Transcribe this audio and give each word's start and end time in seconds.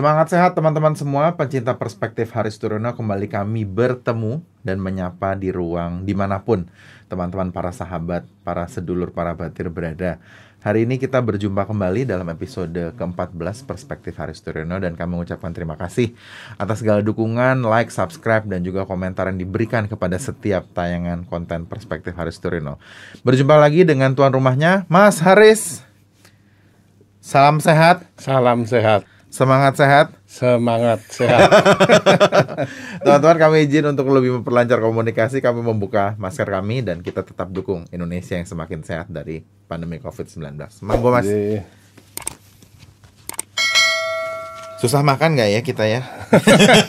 Semangat 0.00 0.32
sehat 0.32 0.56
teman-teman 0.56 0.96
semua, 0.96 1.28
pencinta 1.36 1.76
perspektif 1.76 2.32
Haris 2.32 2.56
Turono 2.56 2.88
kembali 2.96 3.28
kami 3.28 3.68
bertemu 3.68 4.40
dan 4.64 4.80
menyapa 4.80 5.36
di 5.36 5.52
ruang 5.52 6.08
di 6.08 6.16
mana 6.16 6.40
pun 6.40 6.64
teman-teman 7.12 7.52
para 7.52 7.68
sahabat, 7.68 8.24
para 8.40 8.64
sedulur, 8.64 9.12
para 9.12 9.36
batir 9.36 9.68
berada. 9.68 10.16
Hari 10.64 10.88
ini 10.88 10.96
kita 10.96 11.20
berjumpa 11.20 11.68
kembali 11.68 12.08
dalam 12.08 12.24
episode 12.32 12.96
ke-14 12.96 13.68
Perspektif 13.68 14.16
Haris 14.16 14.40
Turiono 14.40 14.80
dan 14.80 14.96
kami 14.96 15.20
mengucapkan 15.20 15.52
terima 15.52 15.76
kasih 15.76 16.16
atas 16.56 16.80
segala 16.80 17.04
dukungan, 17.04 17.60
like, 17.60 17.92
subscribe, 17.92 18.48
dan 18.48 18.64
juga 18.64 18.88
komentar 18.88 19.28
yang 19.28 19.36
diberikan 19.36 19.84
kepada 19.84 20.16
setiap 20.16 20.64
tayangan 20.72 21.28
konten 21.28 21.68
Perspektif 21.68 22.16
Haris 22.16 22.40
Turiono. 22.40 22.80
Berjumpa 23.20 23.52
lagi 23.60 23.84
dengan 23.84 24.16
tuan 24.16 24.32
rumahnya, 24.32 24.88
Mas 24.88 25.20
Haris. 25.20 25.84
Salam 27.20 27.60
sehat. 27.60 28.08
Salam 28.16 28.64
sehat. 28.64 29.09
Semangat 29.30 29.78
sehat. 29.78 30.06
Semangat 30.26 31.06
sehat. 31.06 31.46
Teman-teman 33.06 33.38
kami 33.38 33.56
izin 33.62 33.86
untuk 33.86 34.10
lebih 34.10 34.42
memperlancar 34.42 34.82
komunikasi 34.82 35.38
kami 35.38 35.62
membuka 35.62 36.18
masker 36.18 36.50
kami 36.50 36.82
dan 36.82 36.98
kita 36.98 37.22
tetap 37.22 37.46
dukung 37.54 37.86
Indonesia 37.94 38.34
yang 38.34 38.42
semakin 38.42 38.82
sehat 38.82 39.06
dari 39.06 39.46
pandemi 39.70 40.02
COVID-19. 40.02 40.58
Monggo 40.82 41.14
Mas. 41.14 41.30
Jadi, 41.30 41.62
Susah 44.82 45.06
makan 45.06 45.38
nggak 45.38 45.50
ya 45.54 45.60
kita 45.60 45.84
ya? 45.86 46.00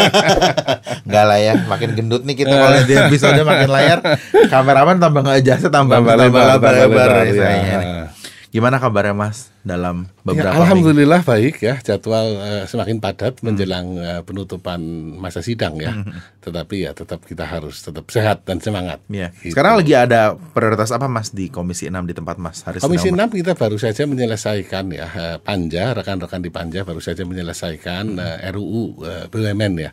Nggak 1.12 1.26
lah 1.28 1.40
ya, 1.44 1.54
makin 1.68 1.92
gendut 1.92 2.24
nih 2.24 2.40
kita 2.40 2.56
kalau 2.56 2.80
di 2.88 2.96
episode 2.96 3.44
makin 3.44 3.68
layar. 3.68 4.00
Kameraman 4.48 4.96
tambah 4.96 5.20
nggak 5.28 5.44
jasa 5.44 5.68
tambah 5.68 6.00
tambah 6.00 6.16
lebar 6.16 6.56
lebar, 6.56 7.10
ya. 7.28 7.52
nih. 7.52 8.08
Gimana 8.48 8.80
kabarnya 8.80 9.12
Mas 9.12 9.51
dalam 9.62 10.10
Ya, 10.22 10.38
beberapa 10.38 10.54
minggu? 10.54 10.62
Alhamdulillah 10.62 11.22
baik 11.26 11.56
ya 11.66 11.76
jadwal 11.82 12.28
eh, 12.38 12.64
semakin 12.70 13.02
padat 13.02 13.42
menjelang 13.42 13.98
eh, 13.98 14.22
penutupan 14.22 14.78
masa 15.18 15.42
sidang 15.42 15.82
ya. 15.82 15.98
Tetapi 16.46 16.86
ya 16.86 16.94
tetap 16.94 17.26
kita 17.26 17.50
harus 17.50 17.82
tetap 17.82 18.06
sehat 18.14 18.46
dan 18.46 18.62
semangat. 18.62 19.02
Iya. 19.10 19.34
Gitu. 19.42 19.58
Sekarang 19.58 19.82
lagi 19.82 19.98
ada 19.98 20.38
prioritas 20.38 20.94
apa 20.94 21.10
Mas 21.10 21.34
di 21.34 21.50
Komisi 21.50 21.90
6 21.90 22.06
di 22.06 22.14
tempat 22.14 22.38
Mas 22.38 22.62
Haris 22.62 22.86
Komisi 22.86 23.10
sedang 23.10 23.34
6 23.34 23.42
kita 23.42 23.54
baru 23.58 23.78
saja 23.82 24.06
menyelesaikan 24.06 24.86
ya 24.94 25.08
eh, 25.10 25.38
Panja 25.42 25.98
rekan-rekan 25.98 26.42
di 26.46 26.54
Panja 26.54 26.86
baru 26.86 27.02
saja 27.02 27.26
menyelesaikan 27.26 28.06
eh, 28.22 28.54
RUU 28.54 29.02
eh, 29.02 29.26
BUMN 29.26 29.74
ya 29.82 29.92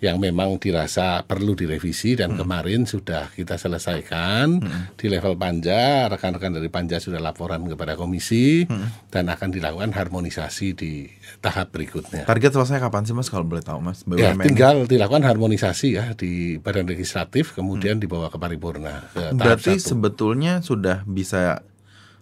yang 0.00 0.16
memang 0.16 0.56
dirasa 0.56 1.20
perlu 1.28 1.52
direvisi 1.52 2.16
dan 2.16 2.32
kemarin 2.32 2.88
sudah 2.88 3.28
kita 3.36 3.60
selesaikan 3.60 4.56
di 4.96 5.06
level 5.12 5.36
Panja 5.36 6.08
rekan-rekan 6.08 6.56
dari 6.56 6.72
Panja 6.72 6.96
sudah 6.96 7.20
laporan 7.20 7.68
kepada 7.68 8.00
komisi 8.00 8.64
dan 9.10 9.26
akan 9.26 9.50
dilakukan 9.50 9.90
harmonisasi 9.90 10.72
di 10.72 11.10
tahap 11.38 11.70
berikutnya. 11.70 12.22
Target 12.24 12.50
selesai 12.52 12.78
kapan 12.80 13.02
sih 13.02 13.12
Mas 13.12 13.26
kalau 13.26 13.42
boleh 13.42 13.60
tahu 13.60 13.78
Mas? 13.78 14.06
Ya, 14.12 14.32
tinggal 14.32 14.86
dilakukan 14.86 15.22
harmonisasi 15.22 15.88
ya 15.92 16.14
di 16.14 16.56
Badan 16.56 16.86
Legislatif 16.86 17.52
kemudian 17.52 17.98
dibawa 17.98 18.26
ke 18.26 18.36
paripurna. 18.36 19.10
ke 19.10 19.20
tahap 19.28 19.34
Berarti 19.34 19.76
satu. 19.76 19.86
sebetulnya 19.90 20.58
sudah 20.60 21.02
bisa 21.04 21.66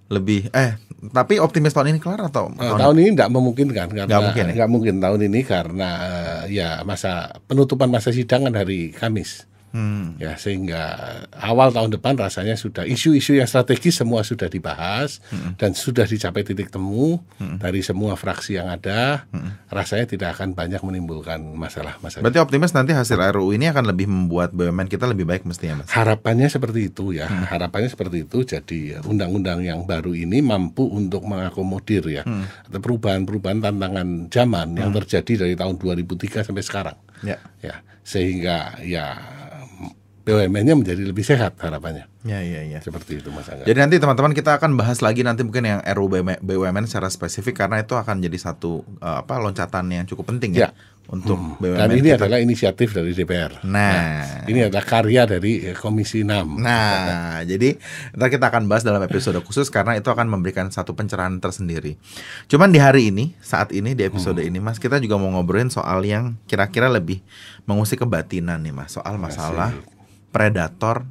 lebih 0.09 0.49
eh 0.51 0.81
tapi 1.07 1.37
optimis 1.37 1.71
tahun 1.71 1.93
ini 1.93 2.01
kelar 2.01 2.25
atau 2.25 2.49
Eh, 2.51 2.73
tahun 2.75 2.97
ini 2.97 3.09
tidak 3.13 3.31
memungkinkan 3.31 3.87
karena 3.87 4.09
Nggak 4.09 4.23
mungkin 4.25 4.43
ya? 4.43 4.53
nggak 4.57 4.71
mungkin 4.73 4.95
tahun 4.99 5.21
ini 5.23 5.41
karena 5.45 5.89
eh, 6.01 6.43
ya 6.51 6.69
masa 6.83 7.13
penutupan 7.45 7.87
masa 7.87 8.09
sidang 8.09 8.43
kan 8.43 8.57
hari 8.57 8.91
Kamis 8.91 9.45
Hmm. 9.69 10.17
ya 10.17 10.35
sehingga 10.35 10.83
awal 11.35 11.71
tahun 11.71 11.93
depan 11.95 12.17
rasanya 12.17 12.57
sudah 12.57 12.83
isu-isu 12.83 13.37
yang 13.37 13.45
strategis 13.45 14.01
semua 14.01 14.25
sudah 14.25 14.49
dibahas 14.49 15.21
Hmm. 15.29 15.55
dan 15.61 15.77
sudah 15.77 16.09
dicapai 16.09 16.43
titik 16.43 16.73
temu 16.73 17.21
dari 17.61 17.81
semua 17.81 18.17
fraksi 18.17 18.57
yang 18.57 18.69
ada 18.69 19.29
rasanya 19.69 20.09
tidak 20.09 20.39
akan 20.39 20.57
banyak 20.57 20.81
menimbulkan 20.81 21.41
masalah-masalah 21.53 22.25
Berarti 22.25 22.41
optimis 22.41 22.73
nanti 22.73 22.97
hasil 22.97 23.19
RUU 23.19 23.53
ini 23.53 23.69
akan 23.69 23.85
lebih 23.87 24.09
membuat 24.09 24.51
BUMN 24.53 24.89
kita 24.89 25.05
lebih 25.05 25.29
baik 25.29 25.45
mestinya 25.45 25.85
Mas. 25.85 25.93
Harapannya 25.93 26.49
seperti 26.49 26.89
itu 26.89 27.13
ya, 27.13 27.29
harapannya 27.29 27.93
seperti 27.93 28.25
itu. 28.25 28.43
Jadi 28.43 28.97
undang-undang 29.05 29.61
yang 29.61 29.85
baru 29.85 30.17
ini 30.17 30.41
mampu 30.41 30.89
untuk 30.89 31.25
mengakomodir 31.25 32.05
ya 32.09 32.23
atau 32.67 32.81
perubahan-perubahan 32.81 33.61
tantangan 33.61 34.33
zaman 34.33 34.75
yang 34.75 34.91
terjadi 34.97 35.45
dari 35.47 35.55
tahun 35.55 35.77
2003 35.77 36.47
sampai 36.47 36.65
sekarang. 36.65 36.97
Ya. 37.21 37.37
Ya, 37.61 37.83
sehingga 38.03 38.79
ya 38.81 39.19
BUMN-nya 40.29 40.75
menjadi 40.75 41.01
lebih 41.01 41.25
sehat 41.25 41.57
harapannya. 41.57 42.05
Ya 42.23 42.39
ya 42.39 42.61
ya. 42.63 42.79
Seperti 42.79 43.19
itu 43.19 43.33
Mas 43.33 43.49
Angga. 43.49 43.65
Jadi 43.65 43.79
nanti 43.79 43.97
teman-teman 43.97 44.31
kita 44.31 44.55
akan 44.55 44.77
bahas 44.77 45.01
lagi 45.01 45.25
nanti 45.25 45.41
mungkin 45.41 45.65
yang 45.65 45.81
RUU 45.81 46.09
BUM- 46.13 46.41
BUMN 46.41 46.85
secara 46.85 47.09
spesifik 47.09 47.57
karena 47.59 47.81
itu 47.81 47.93
akan 47.93 48.21
jadi 48.21 48.37
satu 48.37 48.85
eh, 48.99 49.17
apa 49.19 49.39
loncatan 49.39 49.89
yang 49.89 50.05
cukup 50.05 50.29
penting 50.29 50.53
ya, 50.53 50.69
Ya. 50.69 50.71
untuk 51.09 51.41
BUMN. 51.57 51.79
Dan 51.79 51.91
ini 51.95 52.11
kita. 52.11 52.21
adalah 52.21 52.39
inisiatif 52.39 52.93
dari 52.93 53.11
DPR. 53.11 53.65
Nah. 53.65 54.45
Ini 54.45 54.69
adalah 54.69 54.85
karya 54.85 55.25
dari 55.25 55.65
eh, 55.65 55.73
Komisi 55.73 56.21
6. 56.21 56.29
Nah, 56.59 57.41
jadi 57.43 57.81
ntar 58.13 58.29
kita 58.29 58.49
akan 58.49 58.67
bahas 58.67 58.83
dalam 58.83 59.01
episode 59.01 59.41
khusus 59.41 59.69
karena 59.69 59.95
itu 59.95 60.07
akan 60.07 60.29
memberikan 60.29 60.69
satu 60.69 60.93
pencerahan 60.93 61.39
tersendiri. 61.39 61.97
Cuman 62.47 62.69
di 62.69 62.77
hari 62.77 63.09
ini, 63.09 63.33
saat 63.41 63.71
ini 63.71 63.93
di 63.93 64.05
episode 64.05 64.41
ini, 64.41 64.59
Mas, 64.59 64.77
kita 64.77 64.99
juga 64.99 65.17
mau 65.17 65.31
ngobrolin 65.31 65.69
soal 65.69 66.03
yang 66.03 66.37
kira-kira 66.45 66.89
lebih 66.89 67.25
mengusik 67.65 68.03
kebatinan 68.03 68.61
nih, 68.61 68.75
Mas, 68.75 68.93
soal 68.93 69.17
masalah 69.17 69.73
predator 70.39 71.03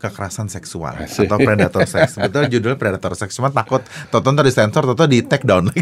kekerasan 0.00 0.48
seksual 0.48 0.96
Asik. 0.96 1.28
atau 1.28 1.36
predator 1.36 1.84
seks. 1.84 2.16
Betul 2.16 2.48
judul 2.48 2.80
predator 2.80 3.12
seks. 3.12 3.36
Cuma 3.36 3.52
takut 3.52 3.84
tonton 4.08 4.32
tadi 4.32 4.48
sensor, 4.48 4.88
toto 4.88 5.04
di 5.04 5.20
take 5.20 5.44
down. 5.44 5.68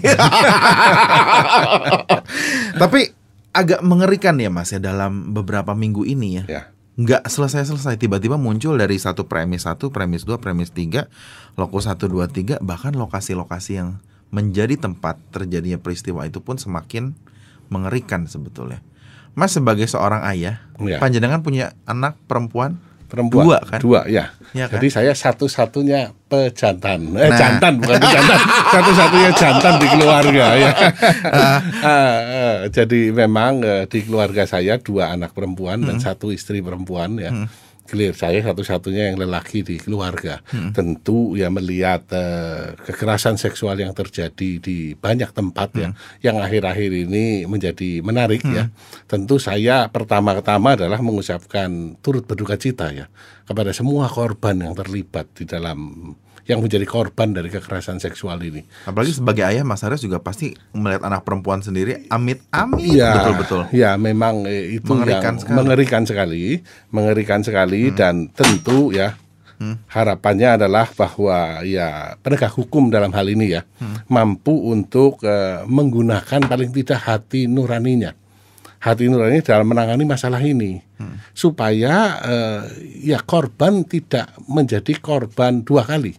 Tapi 2.83 3.01
agak 3.55 3.81
mengerikan 3.87 4.35
ya, 4.39 4.51
Mas, 4.51 4.75
ya 4.75 4.83
dalam 4.83 5.35
beberapa 5.35 5.75
minggu 5.77 6.03
ini 6.03 6.43
ya 6.43 6.45
Ya. 6.49 6.63
nggak 6.99 7.31
selesai-selesai 7.31 7.95
tiba-tiba 7.95 8.35
muncul 8.35 8.75
dari 8.75 8.99
satu 8.99 9.31
premis 9.31 9.63
satu 9.63 9.95
premis 9.95 10.27
dua 10.27 10.43
premis 10.43 10.75
tiga 10.75 11.07
lokus 11.55 11.87
satu 11.87 12.11
dua 12.11 12.27
tiga 12.27 12.59
bahkan 12.59 12.91
lokasi-lokasi 12.91 13.79
yang 13.79 14.03
menjadi 14.35 14.75
tempat 14.75 15.15
terjadinya 15.31 15.79
peristiwa 15.79 16.27
itu 16.27 16.43
pun 16.43 16.59
semakin 16.59 17.15
mengerikan 17.71 18.27
sebetulnya 18.27 18.83
Mas 19.33 19.53
sebagai 19.53 19.85
seorang 19.85 20.23
ayah 20.29 20.63
Ya. 20.79 21.03
panjenengan 21.03 21.43
punya 21.43 21.75
anak 21.85 22.15
perempuan 22.25 22.79
Perempuan. 23.09 23.49
Dua, 23.49 23.59
kan? 23.65 23.81
Dua, 23.81 24.01
ya. 24.05 24.37
Iya, 24.53 24.69
kan? 24.69 24.77
Jadi 24.77 24.89
saya 24.93 25.17
satu-satunya 25.17 26.13
pejantan. 26.29 27.09
Eh, 27.17 27.33
Nah. 27.33 27.39
jantan, 27.41 27.81
bukan 27.81 27.97
pejantan. 27.97 28.37
Satu-satunya 28.77 29.31
jantan 29.33 29.75
di 29.81 29.87
keluarga, 29.89 30.45
ya. 30.53 30.73
Ah, 31.33 31.59
ah, 31.81 32.57
jadi 32.69 33.09
memang 33.09 33.65
eh, 33.65 33.89
di 33.89 34.05
keluarga 34.05 34.45
saya 34.45 34.77
dua 34.77 35.17
anak 35.17 35.33
perempuan 35.33 35.81
Hmm. 35.81 35.89
dan 35.89 35.97
satu 36.05 36.29
istri 36.29 36.61
perempuan, 36.61 37.17
ya. 37.17 37.33
Clear, 37.89 38.13
saya 38.13 38.45
satu-satunya 38.45 39.09
yang 39.09 39.17
lelaki 39.17 39.65
di 39.65 39.81
keluarga. 39.81 40.45
Hmm. 40.53 40.77
Tentu 40.77 41.41
ya 41.41 41.49
melihat 41.49 42.05
eh, 42.13 42.77
kekerasan 42.85 43.41
seksual 43.41 43.81
yang 43.81 43.97
terjadi 43.97 44.61
di 44.61 44.93
banyak 44.93 45.33
tempat 45.33 45.73
ya, 45.73 45.89
Hmm. 45.89 45.97
yang 46.21 46.37
akhir-akhir 46.45 47.09
ini 47.09 47.49
menjadi 47.49 48.05
menarik 48.05 48.45
ya. 48.45 48.69
Tentu 49.09 49.41
saya 49.41 49.89
pertama-tama 49.89 50.77
adalah 50.77 51.01
mengucapkan 51.01 51.97
turut 52.05 52.29
berduka 52.29 52.61
cita 52.61 52.93
ya 52.93 53.09
kepada 53.49 53.73
semua 53.73 54.05
korban 54.13 54.61
yang 54.61 54.77
terlibat 54.77 55.33
di 55.33 55.49
dalam 55.49 56.13
yang 56.49 56.59
menjadi 56.59 56.83
korban 56.83 57.31
dari 57.31 57.47
kekerasan 57.47 58.01
seksual 58.01 58.41
ini. 58.41 58.65
apalagi 58.83 59.13
sebagai 59.13 59.45
ayah 59.45 59.63
Mas 59.63 59.85
Haris 59.85 60.01
juga 60.01 60.17
pasti 60.19 60.57
melihat 60.73 61.05
anak 61.05 61.21
perempuan 61.21 61.61
sendiri 61.61 62.09
amit 62.09 62.41
amit 62.51 62.89
Iya, 62.91 63.13
betul-betul 63.15 63.63
Ya, 63.71 63.95
memang 63.95 64.43
eh, 64.43 64.75
itu 64.75 64.89
Mengerikan 64.89 65.23
yang 65.23 65.37
sekali. 65.37 65.47
Hmm. 65.47 65.59
mengerikan 65.61 66.03
sekali, 66.03 66.45
mengerikan 66.89 67.41
sekali 67.43 67.83
dan 67.93 68.15
tentu 68.31 68.91
ya 68.91 69.13
harapannya 69.87 70.55
adalah 70.55 70.87
bahwa 70.89 71.61
ya 71.63 72.15
penegak 72.17 72.55
hukum 72.55 72.89
dalam 72.89 73.11
hal 73.11 73.27
ini 73.27 73.53
ya 73.53 73.63
Hmm. 73.77 74.07
mampu 74.07 74.55
untuk 74.67 75.21
eh, 75.23 75.63
menggunakan 75.65 76.47
paling 76.47 76.71
tidak 76.73 77.05
hati 77.05 77.45
nuraninya. 77.45 78.15
Hati 78.79 79.05
nurani 79.05 79.43
dalam 79.43 79.67
menangani 79.67 80.07
masalah 80.07 80.39
ini 80.39 80.79
Hmm. 80.97 81.19
supaya 81.31 81.95
eh, 82.21 82.61
ya 83.05 83.19
korban 83.21 83.83
tidak 83.83 84.31
menjadi 84.45 84.97
korban 84.97 85.61
dua 85.61 85.83
kali. 85.83 86.15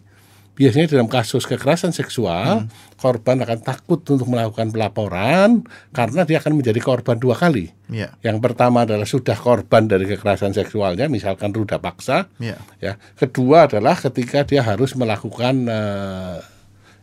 Biasanya 0.60 0.92
dalam 0.92 1.08
kasus 1.08 1.48
kekerasan 1.48 1.96
seksual, 1.96 2.68
korban 3.00 3.40
akan 3.40 3.64
takut 3.64 4.04
untuk 4.04 4.28
melakukan 4.28 4.68
pelaporan 4.68 5.64
karena 5.88 6.28
dia 6.28 6.36
akan 6.36 6.60
menjadi 6.60 6.76
korban 6.84 7.16
dua 7.16 7.32
kali. 7.32 7.72
Iya. 7.88 8.12
Yang 8.20 8.44
pertama 8.44 8.84
adalah 8.84 9.08
sudah 9.08 9.40
korban 9.40 9.88
dari 9.88 10.04
kekerasan 10.04 10.52
seksualnya, 10.52 11.08
misalkan 11.08 11.56
ruda 11.56 11.80
paksa. 11.80 12.28
Iya. 12.36 12.60
Ya, 12.76 13.00
kedua 13.16 13.72
adalah 13.72 13.96
ketika 13.96 14.44
dia 14.44 14.60
harus 14.60 14.92
melakukan 14.92 15.64
eh, 15.64 16.38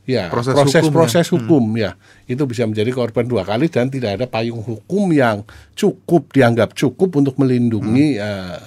ya 0.07 0.31
Proses 0.31 0.55
proses 0.55 0.81
hukum, 0.87 0.93
proses, 0.95 1.25
ya. 1.27 1.31
hukum 1.35 1.63
ya 1.75 1.91
itu 2.31 2.39
bisa 2.47 2.63
menjadi 2.63 2.95
korban 2.95 3.27
dua 3.27 3.43
kali 3.43 3.67
dan 3.67 3.91
tidak 3.91 4.15
ada 4.15 4.25
payung 4.31 4.63
hukum 4.63 5.11
yang 5.11 5.43
cukup 5.75 6.31
dianggap 6.31 6.71
cukup 6.71 7.19
untuk 7.19 7.35
melindungi 7.35 8.15
eh, 8.15 8.57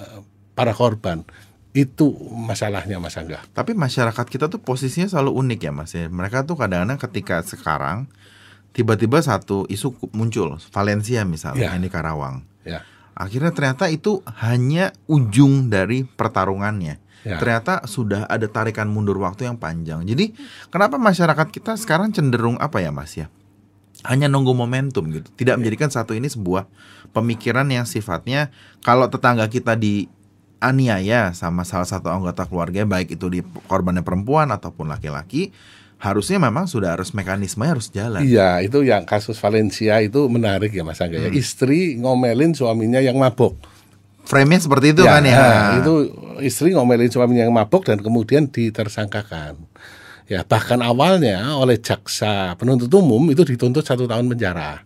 para 0.53 0.77
korban 0.77 1.25
itu 1.71 2.11
masalahnya 2.35 2.99
Mas 2.99 3.15
Angga. 3.15 3.39
Tapi 3.55 3.71
masyarakat 3.71 4.25
kita 4.27 4.51
tuh 4.51 4.59
posisinya 4.59 5.07
selalu 5.07 5.31
unik 5.39 5.59
ya 5.63 5.71
Mas 5.71 5.91
ya. 5.95 6.11
Mereka 6.11 6.43
tuh 6.43 6.59
kadang-kadang 6.59 6.99
ketika 6.99 7.39
sekarang 7.47 8.11
tiba-tiba 8.75 9.23
satu 9.23 9.63
isu 9.71 9.95
muncul 10.11 10.59
Valencia 10.71 11.23
misalnya 11.23 11.71
Ya. 11.71 11.79
ini 11.79 11.87
Karawang. 11.87 12.43
Ya. 12.67 12.83
Akhirnya 13.15 13.55
ternyata 13.55 13.87
itu 13.87 14.19
hanya 14.43 14.91
ujung 15.07 15.71
dari 15.71 16.03
pertarungannya. 16.03 16.99
Ya. 17.23 17.37
Ternyata 17.37 17.85
sudah 17.85 18.25
ada 18.27 18.49
tarikan 18.49 18.89
mundur 18.91 19.15
waktu 19.21 19.45
yang 19.47 19.55
panjang. 19.55 20.03
Jadi 20.03 20.33
kenapa 20.73 20.99
masyarakat 20.99 21.47
kita 21.53 21.77
sekarang 21.79 22.11
cenderung 22.11 22.57
apa 22.59 22.81
ya 22.83 22.91
Mas 22.91 23.15
ya? 23.15 23.31
Hanya 24.01 24.25
nunggu 24.27 24.57
momentum 24.57 25.05
gitu. 25.13 25.29
Tidak 25.37 25.55
menjadikan 25.61 25.93
satu 25.93 26.17
ini 26.17 26.25
sebuah 26.27 26.65
pemikiran 27.13 27.69
yang 27.69 27.85
sifatnya 27.85 28.49
kalau 28.81 29.05
tetangga 29.07 29.45
kita 29.45 29.77
di 29.77 30.09
aniaya 30.61 31.33
sama 31.33 31.65
salah 31.65 31.89
satu 31.89 32.07
anggota 32.07 32.45
keluarga 32.45 32.85
baik 32.85 33.17
itu 33.17 33.27
di 33.27 33.41
korbannya 33.65 34.05
perempuan 34.05 34.53
ataupun 34.53 34.87
laki-laki 34.87 35.49
harusnya 36.01 36.41
memang 36.41 36.65
sudah 36.65 36.97
harus 36.97 37.13
mekanismenya 37.13 37.71
harus 37.77 37.87
jalan. 37.93 38.21
Iya, 38.25 38.61
itu 38.65 38.81
yang 38.81 39.05
kasus 39.05 39.37
Valencia 39.37 40.01
itu 40.01 40.25
menarik 40.25 40.73
ya 40.73 40.81
Mas 40.81 40.97
Angga 40.97 41.17
ya. 41.17 41.29
Istri 41.29 41.97
ngomelin 42.01 42.57
suaminya 42.57 42.97
yang 42.97 43.21
mabuk. 43.21 43.53
Frame-nya 44.21 44.61
seperti 44.61 44.93
itu 44.93 45.01
Ya, 45.01 45.17
kan 45.17 45.25
ya. 45.25 45.33
nah, 45.33 45.69
itu 45.81 45.93
istri 46.45 46.73
ngomelin 46.73 47.09
suaminya 47.09 47.45
yang 47.45 47.53
mabuk 47.53 47.85
dan 47.85 48.01
kemudian 48.01 48.49
ditersangkakan. 48.49 49.57
Ya, 50.29 50.41
bahkan 50.47 50.79
awalnya 50.81 51.57
oleh 51.57 51.77
jaksa 51.77 52.55
penuntut 52.55 52.87
umum 52.93 53.21
itu 53.29 53.43
dituntut 53.45 53.83
satu 53.85 54.05
tahun 54.09 54.25
penjara. 54.31 54.81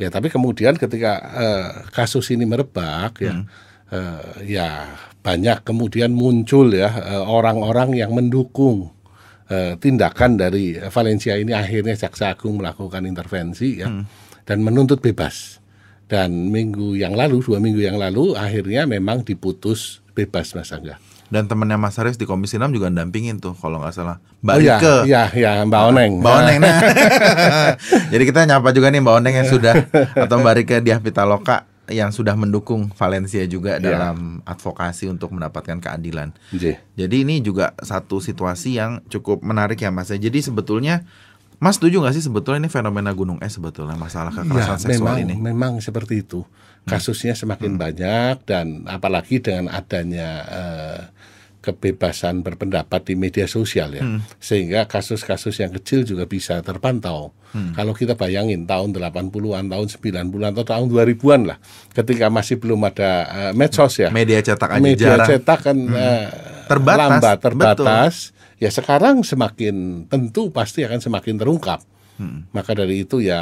Ya, 0.00 0.08
tapi 0.12 0.28
kemudian 0.28 0.74
ketika 0.76 1.12
eh, 1.32 1.68
kasus 1.96 2.28
ini 2.28 2.42
merebak 2.44 3.22
ya, 3.22 3.44
eh, 3.92 4.48
ya 4.48 4.88
banyak 5.22 5.62
kemudian 5.62 6.16
muncul 6.16 6.72
ya 6.72 6.90
eh, 6.90 7.22
orang-orang 7.22 7.94
yang 7.94 8.10
mendukung 8.16 8.90
eh, 9.52 9.76
tindakan 9.76 10.40
dari 10.40 10.80
Valencia 10.80 11.36
ini 11.36 11.52
akhirnya 11.52 11.94
jaksa 11.94 12.32
agung 12.34 12.58
melakukan 12.58 13.04
intervensi 13.04 13.84
ya 13.84 13.92
dan 14.42 14.58
menuntut 14.64 14.98
bebas 14.98 15.62
dan 16.10 16.50
minggu 16.50 16.98
yang 16.98 17.14
lalu 17.14 17.40
dua 17.40 17.62
minggu 17.62 17.80
yang 17.84 17.96
lalu 17.96 18.34
akhirnya 18.34 18.84
memang 18.84 19.22
diputus 19.22 20.02
bebas 20.12 20.52
mas 20.52 20.72
Angga. 20.72 21.00
Dan 21.32 21.48
temennya 21.48 21.80
Mas 21.80 21.96
Haris 21.96 22.20
di 22.20 22.28
Komisi 22.28 22.60
6 22.60 22.68
juga 22.76 22.92
dampingin 22.92 23.40
tuh 23.40 23.56
kalau 23.56 23.80
nggak 23.80 23.96
salah. 23.96 24.20
Mbak 24.44 24.52
Oh 24.52 24.60
ya, 24.60 24.76
Rike. 24.76 24.96
ya, 25.08 25.22
ya 25.32 25.50
Mbak 25.64 25.82
Oneng. 25.88 26.12
Mbak 26.20 26.34
Oneng 26.44 26.58
nah. 26.60 26.78
Jadi 28.12 28.22
kita 28.28 28.44
nyapa 28.44 28.68
juga 28.76 28.92
nih 28.92 29.00
Mbak 29.00 29.14
Oneng 29.16 29.34
yang 29.40 29.48
sudah 29.48 29.74
atau 30.12 30.36
Mbak 30.44 30.54
Rike 30.60 30.76
Diah 30.84 31.00
Pitaloka 31.00 31.71
yang 31.84 32.08
sudah 32.08 32.34
mendukung 32.34 32.94
Valencia 32.94 33.42
juga 33.44 33.76
Ya. 33.76 33.82
dalam 33.82 34.38
advokasi 34.42 35.06
untuk 35.06 35.34
mendapatkan 35.34 35.78
keadilan. 35.78 36.30
J. 36.50 36.78
Jadi 36.94 37.16
ini 37.22 37.38
juga 37.38 37.74
satu 37.76 38.18
situasi 38.18 38.76
yang 38.76 39.02
cukup 39.06 39.40
menarik 39.40 39.76
ya 39.76 39.90
Mas. 39.90 40.08
Jadi 40.08 40.38
sebetulnya 40.38 41.02
Mas 41.58 41.78
setuju 41.78 42.02
nggak 42.02 42.14
sih 42.14 42.22
sebetulnya 42.22 42.58
ini 42.60 42.70
fenomena 42.70 43.10
gunung 43.10 43.38
es 43.38 43.54
sebetulnya 43.54 43.94
masalah 43.94 44.30
kekerasan 44.30 44.78
Ya, 44.78 44.82
seksual 44.90 45.14
memang, 45.14 45.22
ini? 45.22 45.34
Hmm. 45.34 45.44
memang 45.44 45.72
seperti 45.78 46.22
itu. 46.22 46.42
Kasusnya 46.82 47.38
semakin 47.38 47.78
banyak 47.78 48.42
dan 48.42 48.82
apalagi 48.86 49.38
dengan 49.38 49.70
adanya 49.70 50.28
eh, 50.42 51.00
kebebasan 51.62 52.42
berpendapat 52.42 53.06
di 53.06 53.14
media 53.14 53.46
sosial 53.46 53.94
ya. 53.94 54.02
Hmm. 54.02 54.20
Sehingga 54.42 54.90
kasus-kasus 54.90 55.62
yang 55.62 55.70
kecil 55.70 56.02
juga 56.02 56.26
bisa 56.26 56.58
terpantau. 56.60 57.30
Hmm. 57.54 57.70
Kalau 57.72 57.94
kita 57.94 58.18
bayangin 58.18 58.66
tahun 58.66 58.90
80-an, 58.92 59.70
tahun 59.70 59.86
90-an 59.86 60.50
atau 60.52 60.64
tahun 60.66 60.86
2000-an 60.90 61.40
lah 61.46 61.58
ketika 61.94 62.26
masih 62.28 62.58
belum 62.58 62.82
ada 62.82 63.10
eh, 63.30 63.52
medsos 63.54 63.94
ya. 63.96 64.10
Media 64.10 64.42
cetak 64.42 64.76
aja 64.76 64.82
media 64.82 65.06
jarang. 65.14 65.28
cetak 65.30 65.58
kan 65.62 65.76
eh, 65.78 66.26
Terbatas, 66.66 66.98
lambat 66.98 67.36
terbatas 67.38 68.14
ya 68.56 68.70
sekarang 68.70 69.20
semakin 69.22 70.06
tentu 70.06 70.48
pasti 70.50 70.82
akan 70.82 70.98
semakin 70.98 71.38
terungkap 71.38 71.80
Hmm. 72.12 72.44
maka 72.52 72.76
dari 72.76 73.08
itu 73.08 73.24
ya 73.24 73.40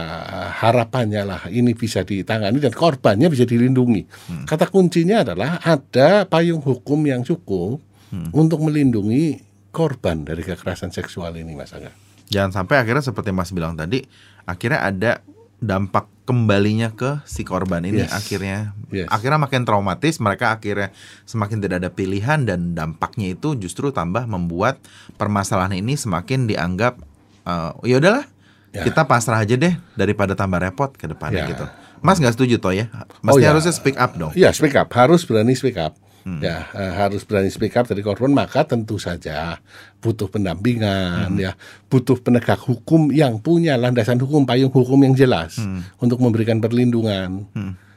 harapannya 0.62 1.26
lah 1.26 1.42
ini 1.50 1.74
bisa 1.74 2.06
ditangani 2.06 2.62
dan 2.62 2.70
korbannya 2.70 3.26
bisa 3.26 3.42
dilindungi 3.42 4.06
Hmm. 4.30 4.46
kata 4.46 4.70
kuncinya 4.70 5.26
adalah 5.26 5.58
ada 5.58 6.22
payung 6.24 6.62
hukum 6.62 7.02
yang 7.02 7.26
cukup 7.26 7.82
Hmm. 8.10 8.30
untuk 8.30 8.58
melindungi 8.58 9.38
korban 9.70 10.22
dari 10.22 10.42
kekerasan 10.42 10.90
seksual 10.90 11.30
ini 11.34 11.54
mas 11.54 11.70
Angga 11.70 11.94
Jangan 12.26 12.50
sampai 12.52 12.78
akhirnya 12.78 13.02
seperti 13.02 13.30
Mas 13.30 13.50
bilang 13.50 13.74
tadi, 13.74 14.06
akhirnya 14.44 14.80
ada 14.80 15.12
dampak 15.58 16.06
kembalinya 16.22 16.88
ke 16.88 17.18
si 17.24 17.42
korban 17.42 17.82
ini 17.82 18.02
Yes. 18.02 18.14
akhirnya 18.14 18.70
Yes. 18.88 19.06
akhirnya 19.06 19.38
makin 19.40 19.62
traumatis 19.62 20.18
mereka 20.18 20.50
akhirnya 20.52 20.94
semakin 21.24 21.58
tidak 21.58 21.82
ada 21.82 21.90
pilihan 21.90 22.42
dan 22.42 22.72
dampaknya 22.72 23.34
itu 23.34 23.54
justru 23.54 23.90
tambah 23.90 24.24
membuat 24.24 24.78
permasalahan 25.14 25.74
ini 25.74 25.94
semakin 25.94 26.46
dianggap 26.46 27.02
eh, 27.44 27.70
ya 27.84 27.98
udahlah 27.98 28.26
Ya. 28.70 28.86
kita 28.86 29.02
pasrah 29.02 29.42
aja 29.42 29.54
deh 29.54 29.74
daripada 29.92 30.32
tambah 30.32 30.58
repot 30.58 30.94
ke 30.94 31.06
depannya 31.06 31.42
Ya. 31.42 31.50
gitu 31.50 31.66
Mas 31.98 32.16
nggak 32.16 32.32
setuju 32.32 32.56
toh 32.56 32.70
ya 32.70 32.86
Masnya 33.20 33.42
ya. 33.42 33.50
harusnya 33.50 33.70
speak 33.70 33.98
up 33.98 34.14
dong 34.14 34.30
Ya 34.32 34.50
speak 34.50 34.72
up, 34.72 34.86
harus 34.90 35.22
berani 35.22 35.52
speak 35.52 35.74
up. 35.76 35.98
Hmm. 36.20 36.36
Ya, 36.38 36.68
eh, 36.70 36.92
harus 36.92 37.24
berani 37.24 37.48
speak 37.48 37.72
up 37.74 37.88
dari 37.88 38.00
korban 38.00 38.28
maka 38.28 38.60
tentu 38.62 39.00
saja 39.00 39.56
butuh 39.98 40.28
pendampingan 40.28 41.32
Hmm. 41.32 41.40
ya, 41.40 41.56
butuh 41.88 42.20
penegak 42.20 42.60
hukum 42.60 43.08
yang 43.08 43.40
punya 43.40 43.74
landasan 43.74 44.20
hukum, 44.20 44.44
payung 44.44 44.68
hukum 44.68 45.00
yang 45.00 45.16
jelas 45.16 45.56
Hmm. 45.56 45.80
untuk 45.96 46.20
memberikan 46.20 46.60
perlindungan. 46.60 47.48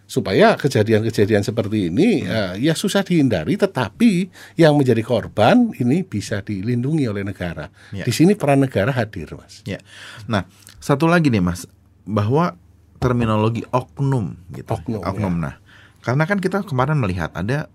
Supaya 0.04 0.54
kejadian-kejadian 0.60 1.42
seperti 1.42 1.88
ini 1.90 2.22
Hmm. 2.22 2.30
eh, 2.60 2.70
ya 2.70 2.76
susah 2.76 3.02
dihindari 3.02 3.56
tetapi 3.56 4.30
yang 4.56 4.76
menjadi 4.76 5.00
korban 5.02 5.72
ini 5.76 6.04
bisa 6.04 6.40
dilindungi 6.40 7.08
oleh 7.08 7.24
negara. 7.24 7.72
Ya. 7.92 8.04
Di 8.04 8.12
sini 8.12 8.36
peran 8.36 8.62
negara 8.62 8.92
hadir, 8.92 9.32
Mas. 9.34 9.64
Ya. 9.64 9.80
Nah, 10.28 10.46
satu 10.78 11.08
lagi 11.08 11.32
nih 11.32 11.42
Mas, 11.42 11.66
bahwa 12.04 12.60
terminologi 13.00 13.64
oknum 13.68 14.36
gitu. 14.52 14.72
Oknum, 14.76 15.36
Nah, 15.40 15.60
karena 16.00 16.24
kan 16.24 16.40
kita 16.40 16.64
kemarin 16.64 17.00
melihat 17.00 17.32
ada 17.36 17.68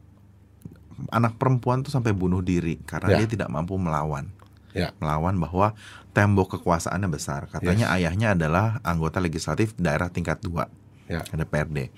anak 1.08 1.38
perempuan 1.38 1.82
tuh 1.82 1.90
sampai 1.90 2.10
bunuh 2.12 2.42
diri 2.42 2.78
karena 2.82 3.14
Ya. 3.14 3.18
dia 3.22 3.28
tidak 3.30 3.48
mampu 3.48 3.78
melawan. 3.78 4.30
Ya. 4.76 4.92
Melawan 5.00 5.38
bahwa 5.38 5.72
tembok 6.12 6.58
kekuasaannya 6.58 7.08
besar. 7.08 7.46
Katanya 7.48 7.90
ayahnya 7.94 8.34
adalah 8.36 8.82
anggota 8.82 9.18
legislatif 9.18 9.72
daerah 9.78 10.10
tingkat 10.10 10.42
2 10.42 10.66
Ya. 11.08 11.24
DPRD. 11.24 11.88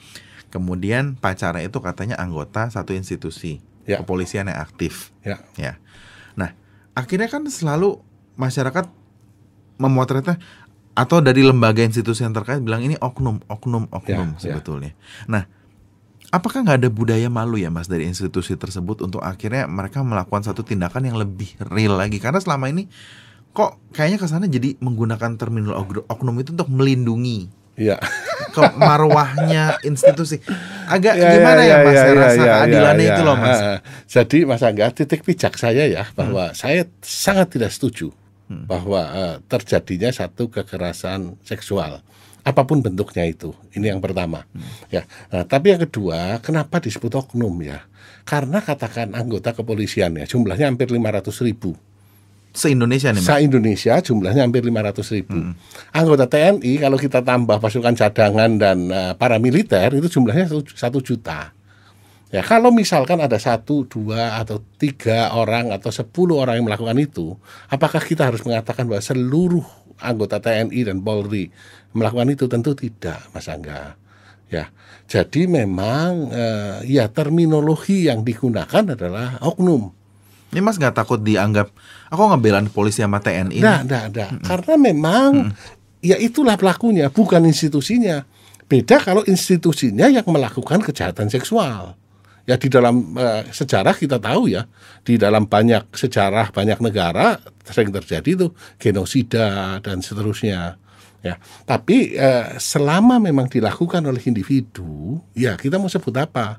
Kemudian 0.50 1.14
pacarnya 1.18 1.66
itu 1.66 1.78
katanya 1.82 2.18
anggota 2.18 2.70
satu 2.70 2.94
institusi 2.94 3.58
Ya. 3.88 3.98
kepolisian 3.98 4.46
yang 4.46 4.60
aktif. 4.60 5.10
Ya. 5.26 5.42
Ya. 5.58 5.78
Nah, 6.38 6.54
akhirnya 6.94 7.26
kan 7.26 7.42
selalu 7.48 7.98
masyarakat 8.38 8.86
memotretnya 9.80 10.38
atau 10.92 11.22
dari 11.24 11.40
lembaga 11.40 11.80
institusi 11.80 12.26
yang 12.26 12.34
terkait 12.36 12.60
bilang 12.60 12.84
ini 12.84 12.98
oknum, 13.00 13.40
oknum, 13.48 13.88
oknum 13.88 14.28
Ya, 14.36 14.36
ya. 14.36 14.40
sebetulnya. 14.42 14.92
Nah, 15.30 15.46
apakah 16.30 16.62
nggak 16.62 16.78
ada 16.86 16.90
budaya 16.90 17.26
malu 17.26 17.58
ya 17.58 17.68
mas 17.68 17.86
dari 17.86 18.06
institusi 18.06 18.54
tersebut 18.54 19.02
untuk 19.02 19.20
akhirnya 19.20 19.66
mereka 19.66 20.00
melakukan 20.00 20.46
satu 20.46 20.62
tindakan 20.62 21.10
yang 21.10 21.18
lebih 21.18 21.54
real 21.70 21.98
lagi? 21.98 22.18
Karena 22.18 22.38
selama 22.38 22.70
ini 22.70 22.86
kok 23.50 23.82
kayaknya 23.90 24.18
ke 24.18 24.26
sana 24.30 24.46
jadi 24.46 24.78
menggunakan 24.78 25.34
terminologi 25.34 26.00
oknum 26.06 26.38
itu 26.38 26.54
untuk 26.54 26.70
melindungi 26.70 27.50
Ya. 27.80 27.96
ke 28.52 28.60
marwahnya 28.76 29.80
institusi. 29.82 30.36
Agak 30.84 31.16
Ya, 31.16 31.32
gimana 31.32 31.62
ya, 31.64 31.76
mas? 31.80 31.94
Saya 31.96 32.12
ya, 32.12 32.20
rasa 32.20 32.34
ya, 32.36 32.52
keadilannya 32.60 33.04
ya, 33.06 33.10
itu 33.10 33.22
ya. 33.22 33.28
loh 33.30 33.36
mas. 33.38 33.58
Ha, 33.58 33.72
Jadi 34.04 34.38
Mas 34.44 34.60
Angga, 34.60 34.86
titik 34.92 35.24
pijak 35.24 35.54
saya 35.56 35.88
ya 35.88 36.04
bahwa 36.12 36.52
saya 36.52 36.84
sangat 37.00 37.56
tidak 37.56 37.72
setuju 37.72 38.12
bahwa 38.50 39.00
eh, 39.14 39.34
terjadinya 39.46 40.10
satu 40.10 40.50
kekerasan 40.50 41.38
seksual 41.40 42.02
apa 42.42 42.62
pun 42.64 42.80
bentuknya 42.80 43.24
itu. 43.28 43.52
Ini 43.76 43.92
yang 43.92 44.00
pertama. 44.00 44.44
Ya. 44.88 45.04
Nah, 45.30 45.44
tapi 45.44 45.72
yang 45.76 45.82
kedua, 45.84 46.40
kenapa 46.40 46.80
disebut 46.80 47.12
oknum 47.12 47.54
ya? 47.62 47.84
Karena 48.24 48.60
katakan 48.60 49.16
anggota 49.16 49.56
kepolisian 49.56 50.16
ya, 50.16 50.24
jumlahnya 50.28 50.68
hampir 50.68 50.88
500 50.92 51.46
ribu. 51.46 51.76
Se 52.50 52.66
Indonesia 52.74 53.14
nih 53.14 53.22
mas. 53.22 53.30
Sa 53.30 53.38
Indonesia 53.38 53.94
jumlahnya 54.02 54.42
hampir 54.42 54.66
500 54.66 55.14
ribu. 55.14 55.38
Anggota 55.94 56.26
TNI 56.26 56.72
kalau 56.82 56.98
kita 56.98 57.22
tambah 57.22 57.62
pasukan 57.62 57.94
cadangan 57.94 58.50
dan 58.58 58.78
eh, 58.90 59.12
paramiliter 59.14 59.94
itu 59.94 60.10
jumlahnya 60.10 60.50
satu 60.74 60.98
juta. 60.98 61.54
Ya 62.30 62.46
kalau 62.46 62.70
misalkan 62.70 63.18
ada 63.18 63.38
satu, 63.42 63.86
dua 63.90 64.38
atau 64.38 64.62
tiga 64.78 65.34
orang 65.34 65.74
atau 65.74 65.90
sepuluh 65.90 66.38
orang 66.38 66.62
yang 66.62 66.66
melakukan 66.70 66.94
itu, 66.98 67.34
apakah 67.66 67.98
kita 67.98 68.30
harus 68.30 68.46
mengatakan 68.46 68.86
bahwa 68.86 69.02
seluruh 69.02 69.66
anggota 69.98 70.38
TNI 70.38 70.80
dan 70.86 71.02
Polri 71.02 71.50
melakukan 71.92 72.28
itu? 72.32 72.44
Tentu 72.50 72.72
tidak, 72.74 73.20
Mas 73.34 73.46
Angga. 73.50 73.96
Ya, 74.50 74.66
jadi 75.06 75.46
memang 75.46 76.34
eh, 76.34 76.76
ya 76.90 77.06
terminologi 77.06 78.10
yang 78.10 78.26
digunakan 78.26 78.82
adalah 78.82 79.38
oknum. 79.46 79.94
Ini 80.50 80.58
mas 80.58 80.74
nggak 80.74 80.98
takut 80.98 81.22
dianggap 81.22 81.70
aku 82.10 82.22
ngebelan 82.34 82.66
polisi 82.74 83.06
sama 83.06 83.22
TNI? 83.22 83.62
Enggak, 83.62 83.80
enggak, 83.86 84.04
enggak. 84.10 84.30
Karena 84.42 84.74
memang 84.74 85.30
ya 86.02 86.18
itulah 86.18 86.58
pelakunya, 86.58 87.06
bukan 87.14 87.46
institusinya. 87.46 88.26
Beda 88.66 88.98
kalau 88.98 89.22
institusinya 89.26 90.10
yang 90.10 90.26
melakukan 90.26 90.82
kejahatan 90.82 91.30
seksual. 91.30 91.94
Ya 92.50 92.58
di 92.58 92.66
dalam 92.66 93.14
eh, 93.14 93.46
sejarah 93.54 93.94
kita 93.94 94.18
tahu 94.18 94.50
ya, 94.50 94.66
di 95.06 95.14
dalam 95.14 95.46
banyak 95.46 95.94
sejarah 95.94 96.50
banyak 96.50 96.82
negara 96.82 97.38
sering 97.62 97.94
terjadi 97.94 98.26
itu 98.26 98.50
genosida 98.82 99.78
dan 99.78 100.02
seterusnya. 100.02 100.79
Ya, 101.20 101.36
tapi 101.68 102.16
eh, 102.16 102.56
selama 102.56 103.20
memang 103.20 103.44
dilakukan 103.44 104.00
oleh 104.08 104.24
individu, 104.24 105.20
ya 105.36 105.52
kita 105.60 105.76
mau 105.76 105.92
sebut 105.92 106.16
apa? 106.16 106.56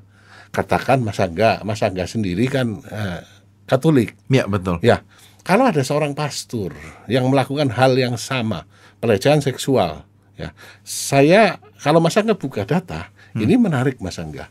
Katakan 0.54 1.02
Mas 1.02 1.18
Angga, 1.18 1.66
Mas 1.66 1.82
Angga 1.82 2.06
sendiri 2.06 2.46
kan 2.46 2.78
eh, 2.86 3.26
Katolik. 3.66 4.14
Ya 4.30 4.46
betul. 4.46 4.78
Ya, 4.78 5.02
kalau 5.42 5.66
ada 5.66 5.82
seorang 5.82 6.14
pastor 6.14 6.70
yang 7.10 7.26
melakukan 7.26 7.74
hal 7.74 7.98
yang 7.98 8.14
sama, 8.14 8.62
pelecehan 9.02 9.42
seksual, 9.42 10.06
ya, 10.38 10.54
saya 10.86 11.58
kalau 11.82 11.98
Mas 11.98 12.14
Angga 12.14 12.38
buka 12.38 12.62
data, 12.62 13.10
hmm. 13.34 13.42
ini 13.42 13.58
menarik 13.58 13.98
Mas 13.98 14.22
Angga. 14.22 14.46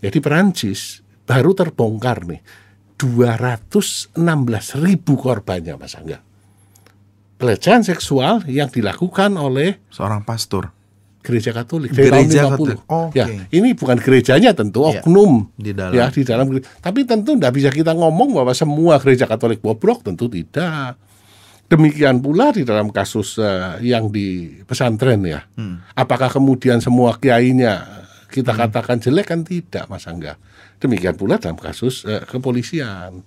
Jadi 0.00 0.24
Perancis 0.24 1.04
baru 1.28 1.52
terbongkar 1.52 2.24
nih 2.24 2.40
216 2.96 4.16
ribu 4.80 5.20
korbannya 5.20 5.76
Mas 5.76 5.92
Angga 6.00 6.29
pelecehan 7.40 7.80
seksual 7.80 8.44
yang 8.44 8.68
dilakukan 8.68 9.32
oleh 9.40 9.80
seorang 9.88 10.20
pastor 10.28 10.76
gereja 11.20 11.52
Katolik 11.52 11.92
dari 11.92 12.08
gereja 12.08 12.48
tahun 12.48 12.80
50. 12.80 12.88
Oh, 12.88 13.12
okay. 13.12 13.16
Ya, 13.20 13.24
ini 13.52 13.76
bukan 13.76 14.00
gerejanya 14.00 14.56
tentu 14.56 14.88
ya, 14.88 15.04
oknum 15.04 15.52
di 15.56 15.76
dalam. 15.76 15.92
ya 15.92 16.08
di 16.08 16.24
dalam 16.24 16.48
tapi 16.80 17.04
tentu 17.04 17.36
tidak 17.36 17.52
bisa 17.52 17.68
kita 17.68 17.92
ngomong 17.92 18.40
bahwa 18.40 18.52
semua 18.56 18.96
gereja 19.00 19.28
Katolik 19.28 19.60
bobrok 19.60 20.04
tentu 20.04 20.32
tidak. 20.32 20.96
Demikian 21.70 22.18
pula 22.18 22.50
di 22.50 22.66
dalam 22.66 22.90
kasus 22.90 23.38
uh, 23.38 23.78
yang 23.78 24.10
di 24.10 24.58
pesantren 24.66 25.22
ya. 25.22 25.46
Hmm. 25.54 25.78
Apakah 25.94 26.26
kemudian 26.26 26.82
semua 26.82 27.14
kiainya 27.14 27.86
kita 28.26 28.50
hmm. 28.50 28.60
katakan 28.66 28.98
jelek 28.98 29.30
kan 29.30 29.46
tidak 29.46 29.86
Mas 29.86 30.02
Angga. 30.10 30.34
Demikian 30.82 31.14
pula 31.14 31.38
dalam 31.38 31.54
kasus 31.54 32.02
uh, 32.10 32.26
kepolisian. 32.26 33.22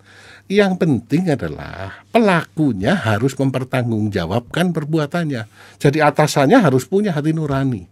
Yang 0.52 0.74
penting 0.76 1.32
adalah 1.32 2.04
pelakunya 2.12 2.94
harus 2.94 3.32
mempertanggungjawabkan 3.34 4.76
perbuatannya. 4.76 5.48
Jadi 5.80 5.98
atasannya 6.04 6.60
harus 6.60 6.84
punya 6.84 7.16
hati 7.16 7.32
nurani. 7.32 7.88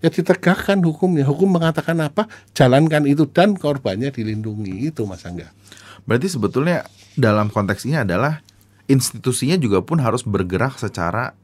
Ya 0.00 0.08
ditegakkan 0.08 0.80
hukumnya. 0.80 1.28
Hukum 1.28 1.60
mengatakan 1.60 2.00
apa? 2.00 2.24
Jalankan 2.56 3.04
itu 3.04 3.28
dan 3.28 3.52
korbannya 3.52 4.08
dilindungi. 4.08 4.88
Itu 4.88 5.04
Mas 5.04 5.28
Angga. 5.28 5.52
Berarti 6.08 6.32
sebetulnya 6.32 6.88
dalam 7.20 7.52
konteks 7.52 7.84
ini 7.84 8.00
adalah 8.00 8.40
institusinya 8.88 9.60
juga 9.60 9.84
pun 9.84 10.00
harus 10.00 10.24
bergerak 10.24 10.80
secara 10.80 11.36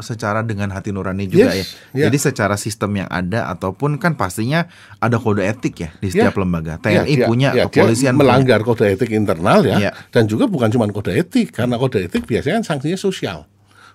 secara 0.00 0.44
dengan 0.44 0.72
hati 0.72 0.92
nurani 0.92 1.28
juga 1.28 1.52
yes, 1.52 1.56
ya. 1.56 1.64
Yeah. 1.64 2.04
Jadi 2.08 2.18
secara 2.18 2.54
sistem 2.56 3.04
yang 3.04 3.08
ada 3.08 3.48
ataupun 3.52 4.00
kan 4.00 4.16
pastinya 4.16 4.68
ada 5.00 5.20
kode 5.20 5.44
etik 5.44 5.74
ya 5.80 5.90
di 6.00 6.08
setiap 6.12 6.36
yeah. 6.36 6.42
lembaga. 6.42 6.74
TNI 6.80 7.04
yeah, 7.04 7.28
punya, 7.28 7.48
yeah, 7.52 7.66
kepolisian 7.68 8.14
melanggar 8.16 8.64
punya. 8.64 8.76
kode 8.76 8.84
etik 8.96 9.10
internal 9.12 9.60
ya. 9.64 9.76
Yeah. 9.90 9.94
Dan 10.12 10.28
juga 10.28 10.48
bukan 10.48 10.72
cuma 10.72 10.88
kode 10.88 11.12
etik 11.16 11.52
karena 11.52 11.76
kode 11.76 12.08
etik 12.08 12.24
biasanya 12.24 12.60
kan 12.62 12.64
sanksinya 12.76 12.98
sosial. 13.00 13.44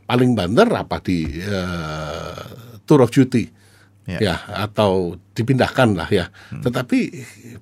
Paling 0.03 0.35
banter 0.35 0.67
apa 0.69 0.99
di 0.99 1.25
uh, 1.41 2.79
tour 2.85 3.05
of 3.05 3.09
duty. 3.09 3.49
Yeah. 4.03 4.19
Ya, 4.19 4.35
atau 4.67 5.15
dipindahkan 5.31 5.95
lah 5.95 6.11
ya. 6.11 6.27
Hmm. 6.51 6.59
Tetapi 6.59 6.99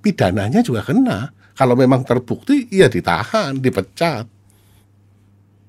pidananya 0.01 0.65
juga 0.65 0.82
kena. 0.82 1.30
Kalau 1.53 1.77
memang 1.77 2.01
terbukti 2.01 2.65
ya 2.74 2.89
ditahan, 2.89 3.62
dipecat 3.62 4.25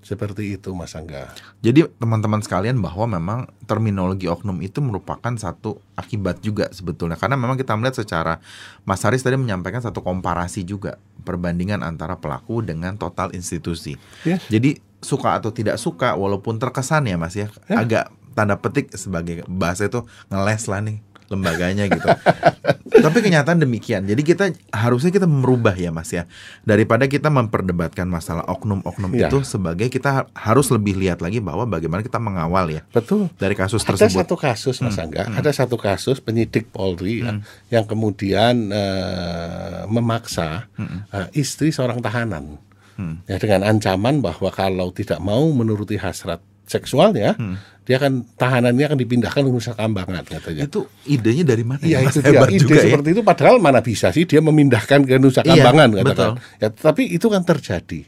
seperti 0.03 0.59
itu 0.59 0.75
Mas 0.75 0.99
Angga. 0.99 1.31
Jadi 1.63 1.87
teman-teman 1.97 2.43
sekalian 2.43 2.83
bahwa 2.83 3.07
memang 3.07 3.41
terminologi 3.71 4.27
oknum 4.27 4.59
itu 4.59 4.83
merupakan 4.83 5.31
satu 5.39 5.79
akibat 5.95 6.43
juga 6.43 6.67
sebetulnya 6.75 7.15
karena 7.15 7.39
memang 7.39 7.55
kita 7.55 7.79
melihat 7.79 8.03
secara 8.03 8.43
Mas 8.83 9.07
Haris 9.07 9.23
tadi 9.23 9.39
menyampaikan 9.39 9.79
satu 9.79 10.03
komparasi 10.03 10.67
juga 10.67 10.99
perbandingan 11.23 11.87
antara 11.87 12.19
pelaku 12.19 12.67
dengan 12.67 12.99
total 12.99 13.31
institusi. 13.33 13.95
Yeah. 14.27 14.43
Jadi 14.51 14.83
suka 14.99 15.39
atau 15.39 15.55
tidak 15.55 15.79
suka 15.79 16.19
walaupun 16.19 16.59
terkesan 16.59 17.07
ya 17.07 17.15
Mas 17.15 17.39
ya 17.39 17.47
yeah. 17.71 17.79
agak 17.79 18.05
tanda 18.35 18.59
petik 18.59 18.91
sebagai 18.99 19.47
bahasa 19.47 19.87
itu 19.87 20.03
ngeles 20.33 20.67
lah 20.67 20.81
nih 20.83 20.99
lembaganya 21.33 21.89
gitu. 21.89 22.05
Tapi 22.93 23.19
kenyataan 23.25 23.59
demikian. 23.59 24.05
Jadi 24.05 24.23
kita 24.23 24.53
harusnya 24.69 25.09
kita 25.09 25.25
merubah 25.25 25.73
ya 25.73 25.89
Mas 25.89 26.12
ya. 26.12 26.29
Daripada 26.62 27.09
kita 27.09 27.33
memperdebatkan 27.33 28.05
masalah 28.05 28.45
oknum-oknum 28.47 29.11
ya. 29.17 29.33
itu 29.33 29.41
sebagai 29.43 29.89
kita 29.89 30.29
harus 30.37 30.69
lebih 30.69 31.01
lihat 31.01 31.25
lagi 31.25 31.41
bahwa 31.41 31.65
bagaimana 31.65 32.05
kita 32.05 32.21
mengawal 32.21 32.69
ya. 32.69 32.85
Betul. 32.93 33.33
Dari 33.41 33.57
kasus 33.57 33.81
ada 33.83 33.97
tersebut. 33.97 34.12
Ada 34.12 34.19
satu 34.23 34.35
kasus 34.37 34.77
Mas 34.85 34.97
hmm. 35.01 35.05
Angga, 35.09 35.23
hmm. 35.25 35.39
ada 35.41 35.51
satu 35.51 35.77
kasus 35.81 36.21
penyidik 36.21 36.69
Polri 36.69 37.25
ya, 37.25 37.33
hmm. 37.33 37.41
ya, 37.73 37.81
yang 37.81 37.85
kemudian 37.89 38.71
uh, 38.71 39.89
memaksa 39.89 40.69
hmm. 40.77 40.99
uh, 41.11 41.29
istri 41.33 41.73
seorang 41.73 41.99
tahanan. 42.05 42.61
Hmm. 43.01 43.25
Ya 43.25 43.41
dengan 43.41 43.65
ancaman 43.65 44.21
bahwa 44.21 44.53
kalau 44.53 44.93
tidak 44.93 45.19
mau 45.19 45.49
menuruti 45.49 45.97
hasrat 45.97 46.45
seksualnya, 46.69 47.35
hmm. 47.41 47.82
Dia 47.83 47.99
akan 47.99 48.23
tahanannya 48.39 48.85
akan 48.95 48.99
dipindahkan 48.99 49.43
ke 49.43 49.51
Nusa 49.51 49.75
Kambangan 49.75 50.23
katanya. 50.23 50.71
Itu 50.71 50.87
idenya 51.03 51.43
dari 51.43 51.67
mana? 51.67 51.83
Iya, 51.83 52.07
itu 52.07 52.23
dia. 52.23 52.39
Ide 52.47 52.62
juga, 52.62 52.79
ya. 52.79 52.83
seperti 52.87 53.09
ya? 53.11 53.15
itu 53.19 53.23
padahal 53.27 53.57
mana 53.59 53.83
bisa 53.83 54.15
sih 54.15 54.23
dia 54.23 54.39
memindahkan 54.39 55.03
ke 55.03 55.19
Nusa 55.19 55.43
iya, 55.43 55.67
Kambangan 55.67 55.89
iya, 55.91 55.99
katakan. 56.07 56.33
Betul. 56.39 56.61
Ya, 56.62 56.69
tapi 56.71 57.03
itu 57.11 57.27
kan 57.27 57.43
terjadi. 57.43 58.01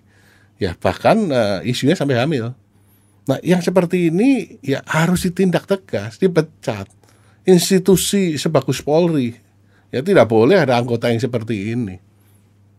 Ya, 0.62 0.70
bahkan 0.78 1.16
uh, 1.34 1.58
isunya 1.66 1.98
sampai 1.98 2.22
hamil. 2.22 2.54
Nah, 3.26 3.38
yang 3.42 3.58
seperti 3.64 4.14
ini 4.14 4.62
ya 4.62 4.78
harus 4.86 5.26
ditindak 5.26 5.66
tegas, 5.66 6.22
dipecat. 6.22 6.86
Institusi 7.44 8.40
sebagus 8.40 8.80
Polri 8.80 9.34
ya 9.90 10.00
tidak 10.00 10.30
boleh 10.30 10.58
ada 10.58 10.78
anggota 10.78 11.10
yang 11.10 11.18
seperti 11.18 11.74
ini. 11.74 11.98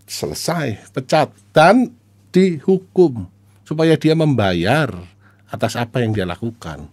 Selesai, 0.07 0.95
pecat 0.95 1.31
dan 1.51 1.91
dihukum 2.31 3.27
supaya 3.65 3.97
dia 3.99 4.13
membayar 4.13 5.14
atas 5.55 5.79
apa 5.79 6.03
yang 6.03 6.11
dia 6.11 6.27
lakukan. 6.27 6.91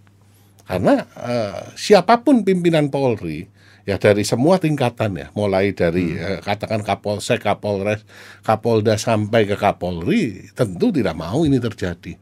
Karena 0.63 1.03
uh, 1.19 1.75
siapa 1.75 2.23
pun 2.23 2.47
pimpinan 2.47 2.87
Polri 2.87 3.51
ya 3.83 3.99
dari 3.99 4.23
semua 4.23 4.63
tingkatan 4.63 5.11
ya, 5.19 5.27
mulai 5.35 5.75
dari 5.75 6.15
hmm. 6.15 6.23
uh, 6.23 6.39
katakan 6.39 6.81
Kapolsek, 6.81 7.43
Kapolres, 7.43 8.07
Kapolda 8.41 8.95
sampai 8.95 9.43
ke 9.43 9.59
Kapolri, 9.59 10.47
tentu 10.55 10.95
tidak 10.95 11.19
mau 11.19 11.43
ini 11.43 11.59
terjadi. 11.59 12.15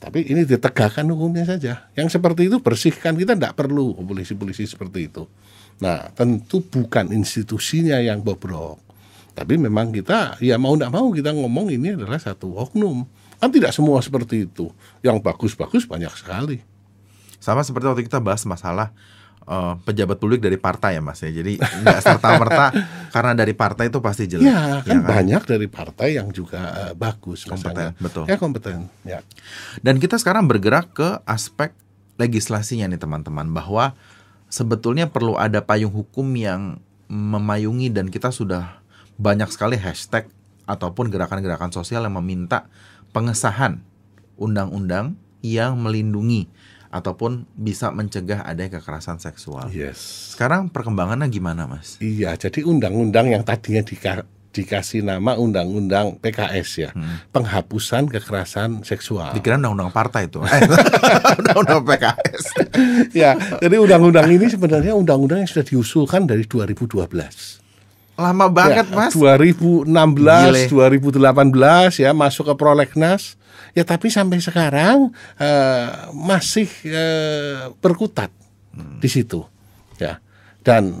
Tapi 0.00 0.20
ini 0.28 0.44
ditegakkan 0.44 1.08
hukumnya 1.08 1.48
saja. 1.48 1.88
Yang 1.96 2.20
seperti 2.20 2.52
itu 2.52 2.60
bersihkan 2.60 3.16
kita 3.16 3.36
tidak 3.36 3.56
perlu 3.56 3.96
polisi-polisi 3.96 4.68
seperti 4.68 5.08
itu. 5.08 5.24
Nah, 5.80 6.12
tentu 6.12 6.60
bukan 6.60 7.08
institusinya 7.08 7.96
yang 8.04 8.20
bobrok. 8.20 8.84
Tapi 9.34 9.58
memang 9.58 9.90
kita 9.90 10.38
ya 10.44 10.60
mau 10.60 10.76
tidak 10.76 10.92
mau 10.94 11.10
kita 11.10 11.34
ngomong 11.34 11.72
ini 11.72 11.98
adalah 11.98 12.20
satu 12.22 12.54
oknum 12.54 13.02
Kan 13.38 13.50
tidak 13.50 13.72
semua 13.74 14.00
seperti 14.00 14.46
itu. 14.48 14.70
Yang 15.00 15.20
bagus-bagus 15.20 15.84
banyak 15.84 16.12
sekali. 16.16 16.60
Sama 17.38 17.60
seperti 17.60 17.86
waktu 17.90 18.02
kita 18.08 18.18
bahas 18.24 18.42
masalah 18.48 18.94
uh, 19.48 19.76
pejabat 19.84 20.16
publik 20.16 20.40
dari 20.40 20.56
partai 20.56 20.96
ya 20.96 21.02
mas 21.04 21.20
ya. 21.20 21.30
Jadi 21.30 21.60
nggak 21.60 21.98
serta 22.00 22.28
merta 22.40 22.66
karena 23.14 23.32
dari 23.36 23.52
partai 23.52 23.92
itu 23.92 24.00
pasti 24.00 24.24
jelek. 24.28 24.48
Ya 24.48 24.80
kan, 24.80 24.84
ya, 24.84 24.94
kan? 25.00 25.04
banyak 25.04 25.42
dari 25.44 25.66
partai 25.68 26.08
yang 26.16 26.28
juga 26.32 26.60
uh, 26.90 26.94
bagus. 26.96 27.44
Kompeten, 27.44 27.92
misalnya. 27.92 28.02
betul. 28.02 28.24
Ya 28.26 28.36
kompeten. 28.40 28.88
Ya. 29.04 29.20
Dan 29.84 30.00
kita 30.00 30.16
sekarang 30.16 30.48
bergerak 30.48 30.92
ke 30.96 31.08
aspek 31.28 31.76
legislasinya 32.16 32.86
nih 32.88 33.00
teman-teman 33.00 33.50
bahwa 33.50 33.92
sebetulnya 34.46 35.10
perlu 35.10 35.34
ada 35.34 35.58
payung 35.60 35.90
hukum 35.90 36.30
yang 36.38 36.78
memayungi 37.10 37.90
dan 37.90 38.08
kita 38.08 38.30
sudah 38.30 38.80
banyak 39.18 39.50
sekali 39.50 39.78
hashtag 39.78 40.30
ataupun 40.64 41.12
gerakan-gerakan 41.12 41.70
sosial 41.70 42.06
yang 42.08 42.16
meminta 42.16 42.70
pengesahan 43.14 43.80
undang-undang 44.34 45.14
yang 45.40 45.78
melindungi 45.78 46.50
ataupun 46.90 47.46
bisa 47.54 47.90
mencegah 47.90 48.42
adanya 48.42 48.78
kekerasan 48.78 49.22
seksual. 49.22 49.70
Yes. 49.70 50.30
Sekarang 50.34 50.70
perkembangannya 50.70 51.26
gimana, 51.30 51.66
Mas? 51.66 51.98
Iya, 52.02 52.34
jadi 52.34 52.66
undang-undang 52.66 53.30
yang 53.30 53.46
tadinya 53.46 53.82
dika 53.82 54.26
dikasih 54.54 55.02
nama 55.02 55.34
undang-undang 55.34 56.14
PKS 56.22 56.68
ya, 56.78 56.90
hmm. 56.94 57.34
penghapusan 57.34 58.06
kekerasan 58.06 58.86
seksual. 58.86 59.34
Dikira 59.34 59.58
undang-undang 59.58 59.90
partai 59.90 60.30
itu. 60.30 60.38
undang-undang 61.42 61.82
PKS. 61.82 62.44
ya, 63.10 63.34
jadi 63.58 63.76
undang-undang 63.82 64.30
ini 64.30 64.46
sebenarnya 64.46 64.94
undang-undang 64.94 65.42
yang 65.42 65.50
sudah 65.50 65.66
diusulkan 65.66 66.30
dari 66.30 66.46
2012. 66.46 67.63
Lama 68.14 68.46
banget, 68.46 68.86
ya, 68.86 68.94
Mas. 68.94 69.12
2016, 69.14 69.90
Gile. 69.90 70.62
2018 70.70 72.02
ya 72.02 72.10
masuk 72.14 72.50
ke 72.50 72.54
prolegnas. 72.54 73.34
Ya 73.74 73.82
tapi 73.82 74.06
sampai 74.06 74.38
sekarang 74.38 75.10
uh, 75.38 75.88
masih 76.14 76.70
uh, 76.94 77.74
berkutat 77.82 78.30
hmm. 78.70 79.02
di 79.02 79.08
situ. 79.10 79.42
Ya. 79.98 80.22
Dan 80.62 80.94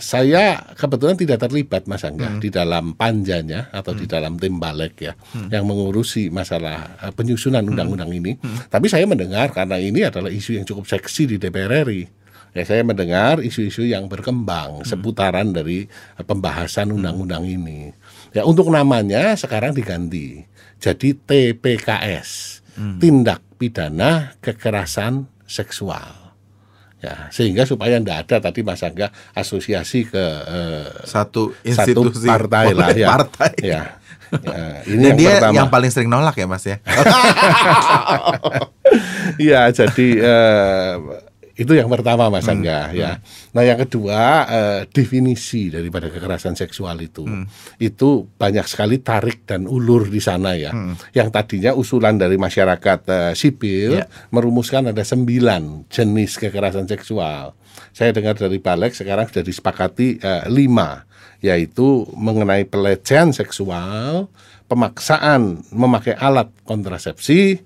saya 0.00 0.74
kebetulan 0.74 1.14
tidak 1.14 1.44
terlibat 1.46 1.84
Mas 1.86 2.02
Angga 2.02 2.34
hmm. 2.34 2.40
di 2.40 2.48
dalam 2.48 2.96
panjanya 2.96 3.68
atau 3.70 3.92
hmm. 3.94 4.00
di 4.00 4.06
dalam 4.08 4.34
tim 4.40 4.56
balik 4.56 4.98
ya 4.98 5.12
hmm. 5.14 5.52
yang 5.52 5.68
mengurusi 5.68 6.32
masalah 6.32 6.98
uh, 6.98 7.12
penyusunan 7.14 7.62
hmm. 7.62 7.70
undang-undang 7.76 8.10
ini. 8.10 8.34
Hmm. 8.40 8.66
Tapi 8.66 8.90
saya 8.90 9.06
mendengar 9.06 9.54
karena 9.54 9.78
ini 9.78 10.02
adalah 10.02 10.32
isu 10.32 10.58
yang 10.58 10.66
cukup 10.66 10.88
seksi 10.88 11.30
di 11.30 11.36
DPR 11.38 11.86
RI 11.86 12.19
ya 12.50 12.62
saya 12.66 12.82
mendengar 12.82 13.38
isu-isu 13.40 13.86
yang 13.86 14.10
berkembang 14.10 14.82
hmm. 14.82 14.86
seputaran 14.86 15.54
dari 15.54 15.86
pembahasan 16.18 16.90
undang-undang 16.90 17.46
ini. 17.46 17.94
Ya 18.34 18.46
untuk 18.46 18.70
namanya 18.70 19.34
sekarang 19.34 19.74
diganti 19.74 20.46
jadi 20.80 21.12
TPKS, 21.12 22.62
hmm. 22.80 22.96
tindak 22.98 23.44
pidana 23.60 24.34
kekerasan 24.40 25.28
seksual. 25.44 26.32
Ya, 27.00 27.32
sehingga 27.32 27.64
supaya 27.64 27.96
tidak 27.96 28.28
ada 28.28 28.36
tadi 28.48 28.60
Mas 28.60 28.84
Angga 28.84 29.08
asosiasi 29.32 30.04
ke 30.04 30.20
eh, 30.20 30.88
Satu 31.08 31.56
satu 31.56 31.64
institusi 31.64 32.28
partai 32.28 32.76
lah 32.76 32.92
ya. 32.92 33.08
partai. 33.08 33.52
Ya. 33.64 33.82
Ya, 34.30 34.64
ini 34.92 35.08
Dan 35.08 35.08
yang 35.08 35.16
dia 35.16 35.32
pertama. 35.40 35.56
yang 35.56 35.68
paling 35.72 35.90
sering 35.92 36.12
nolak 36.12 36.36
ya 36.36 36.46
Mas 36.48 36.64
ya. 36.68 36.76
Iya, 39.40 39.60
jadi 39.80 40.08
eh, 40.20 40.92
itu 41.60 41.76
yang 41.76 41.92
pertama 41.92 42.32
Mas 42.32 42.48
Angga 42.48 42.88
ya. 42.96 43.20
Nah, 43.52 43.60
yang 43.60 43.76
kedua 43.84 44.48
eh, 44.48 44.80
definisi 44.88 45.68
daripada 45.68 46.08
kekerasan 46.08 46.56
seksual 46.56 46.96
itu. 47.04 47.28
Itu 47.76 48.24
banyak 48.32 48.64
sekali 48.64 48.96
tarik 49.04 49.44
dan 49.44 49.68
ulur 49.68 50.08
di 50.08 50.24
sana 50.24 50.56
ya. 50.56 50.72
Yang 51.12 51.28
tadinya 51.28 51.76
usulan 51.76 52.16
dari 52.16 52.40
masyarakat 52.40 53.00
eh, 53.06 53.32
sipil 53.36 53.92
Ya. 54.00 54.08
merumuskan 54.32 54.88
ada 54.88 55.04
sembilan 55.04 55.84
jenis 55.92 56.40
kekerasan 56.40 56.88
seksual. 56.88 57.52
Saya 57.92 58.16
dengar 58.16 58.40
dari 58.40 58.56
Balek 58.56 58.96
sekarang 58.96 59.28
sudah 59.28 59.44
disepakati 59.44 60.08
eh, 60.16 60.44
lima, 60.48 61.04
yaitu 61.44 62.08
mengenai 62.16 62.64
pelecehan 62.64 63.36
seksual, 63.36 64.32
pemaksaan 64.64 65.60
memakai 65.74 66.16
alat 66.16 66.48
kontrasepsi, 66.64 67.60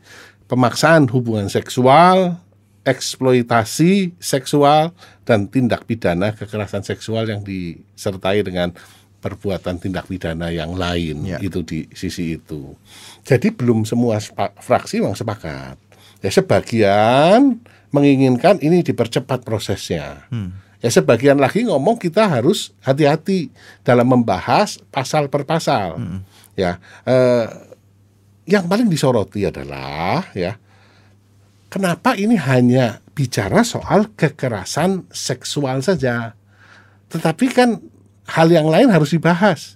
pemaksaan 0.46 1.06
hubungan 1.12 1.46
seksual, 1.46 2.40
eksploitasi 2.84 4.12
seksual 4.20 4.92
dan 5.24 5.48
tindak 5.48 5.88
pidana 5.88 6.36
kekerasan 6.36 6.84
seksual 6.84 7.24
yang 7.26 7.40
disertai 7.40 8.44
dengan 8.44 8.72
perbuatan 9.18 9.80
tindak 9.80 10.04
pidana 10.04 10.52
yang 10.52 10.76
lain 10.76 11.24
Ya. 11.24 11.40
itu 11.40 11.64
di 11.64 11.88
sisi 11.96 12.36
itu. 12.36 12.76
Jadi 13.24 13.48
belum 13.56 13.88
semua 13.88 14.20
fraksi 14.60 15.00
memang 15.00 15.16
sepakat. 15.16 15.80
Ya 16.20 16.28
sebagian 16.28 17.56
menginginkan 17.88 18.60
ini 18.60 18.84
dipercepat 18.84 19.40
prosesnya. 19.40 20.28
Ya 20.84 20.92
sebagian 20.92 21.40
lagi 21.40 21.64
ngomong 21.64 21.96
kita 21.96 22.28
harus 22.28 22.76
hati-hati 22.84 23.48
dalam 23.80 24.04
membahas 24.04 24.76
pasal 24.92 25.32
per 25.32 25.48
pasal. 25.48 25.96
Ya, 26.52 26.76
eh, 27.08 27.48
yang 28.44 28.68
paling 28.68 28.92
disoroti 28.92 29.48
adalah 29.48 30.28
ya 30.36 30.60
kenapa 31.74 32.14
ini 32.14 32.38
hanya 32.38 33.02
bicara 33.18 33.66
soal 33.66 34.14
kekerasan 34.14 35.10
seksual 35.10 35.82
saja. 35.82 36.38
Tetapi 37.10 37.46
kan 37.50 37.82
hal 38.30 38.46
yang 38.54 38.70
lain 38.70 38.94
harus 38.94 39.10
dibahas. 39.10 39.74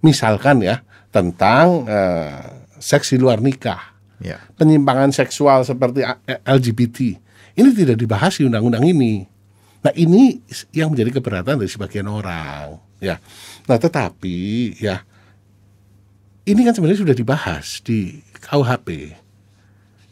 Misalkan 0.00 0.64
ya 0.64 0.80
tentang 1.12 1.84
eh, 1.84 2.64
seks 2.80 3.12
di 3.12 3.20
luar 3.20 3.44
nikah, 3.44 3.92
Ya. 4.18 4.40
penyimpangan 4.56 5.12
seksual 5.12 5.62
seperti 5.62 6.02
A- 6.02 6.18
LGBT. 6.48 7.20
Ini 7.58 7.68
tidak 7.76 8.00
dibahas 8.00 8.34
di 8.40 8.48
undang-undang 8.48 8.82
ini. 8.82 9.26
Nah, 9.78 9.94
ini 9.94 10.42
yang 10.74 10.90
menjadi 10.90 11.18
keberatan 11.22 11.54
dari 11.58 11.70
sebagian 11.70 12.10
orang, 12.10 12.82
ya. 12.98 13.22
Nah, 13.70 13.78
tetapi 13.78 14.36
ya 14.80 15.06
ini 16.48 16.60
kan 16.66 16.72
sebenarnya 16.74 17.04
sudah 17.04 17.16
dibahas 17.16 17.78
di 17.84 18.18
KUHP 18.42 18.88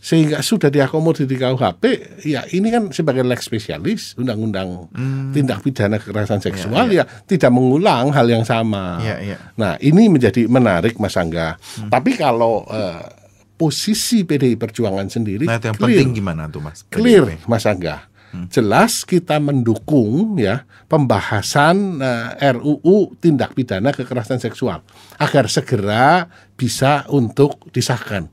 sehingga 0.07 0.39
sudah 0.39 0.71
diakomodir 0.71 1.27
di 1.27 1.35
KUHP 1.35 1.83
ya 2.31 2.47
ini 2.55 2.71
kan 2.71 2.95
sebagai 2.95 3.27
lex 3.27 3.51
spesialis 3.51 4.15
undang-undang 4.15 4.87
tindak 5.35 5.66
pidana 5.66 5.99
kekerasan 5.99 6.38
seksual 6.38 6.95
ya, 6.95 7.03
tidak 7.27 7.51
mengulang 7.51 8.14
hal 8.14 8.31
yang 8.31 8.47
sama. 8.47 9.03
Iya, 9.03 9.16
iya. 9.19 9.37
Nah 9.59 9.75
ini 9.83 10.07
menjadi 10.07 10.47
menarik 10.47 10.95
Mas 11.03 11.19
Angga. 11.19 11.59
Tapi 11.90 12.14
kalau 12.14 12.62
eh, 12.71 13.03
posisi 13.59 14.23
PDI 14.23 14.55
Perjuangan 14.55 15.11
sendiri 15.11 15.42
Nah, 15.42 15.59
yang 15.59 15.75
clear, 15.75 15.99
penting 15.99 16.23
gimana 16.23 16.47
tuh 16.47 16.62
Mas? 16.62 16.87
clear 16.87 17.27
PDIP? 17.27 17.51
Mas 17.51 17.66
Angga. 17.66 18.07
Jelas 18.53 19.09
kita 19.09 19.40
mendukung 19.40 20.37
ya 20.37 20.69
pembahasan 20.87 21.99
eh, 22.05 22.53
RUU 22.55 23.16
tindak 23.19 23.57
pidana 23.57 23.90
kekerasan 23.90 24.38
seksual 24.38 24.87
agar 25.19 25.51
segera 25.51 26.31
bisa 26.55 27.09
untuk 27.11 27.59
disahkan. 27.73 28.29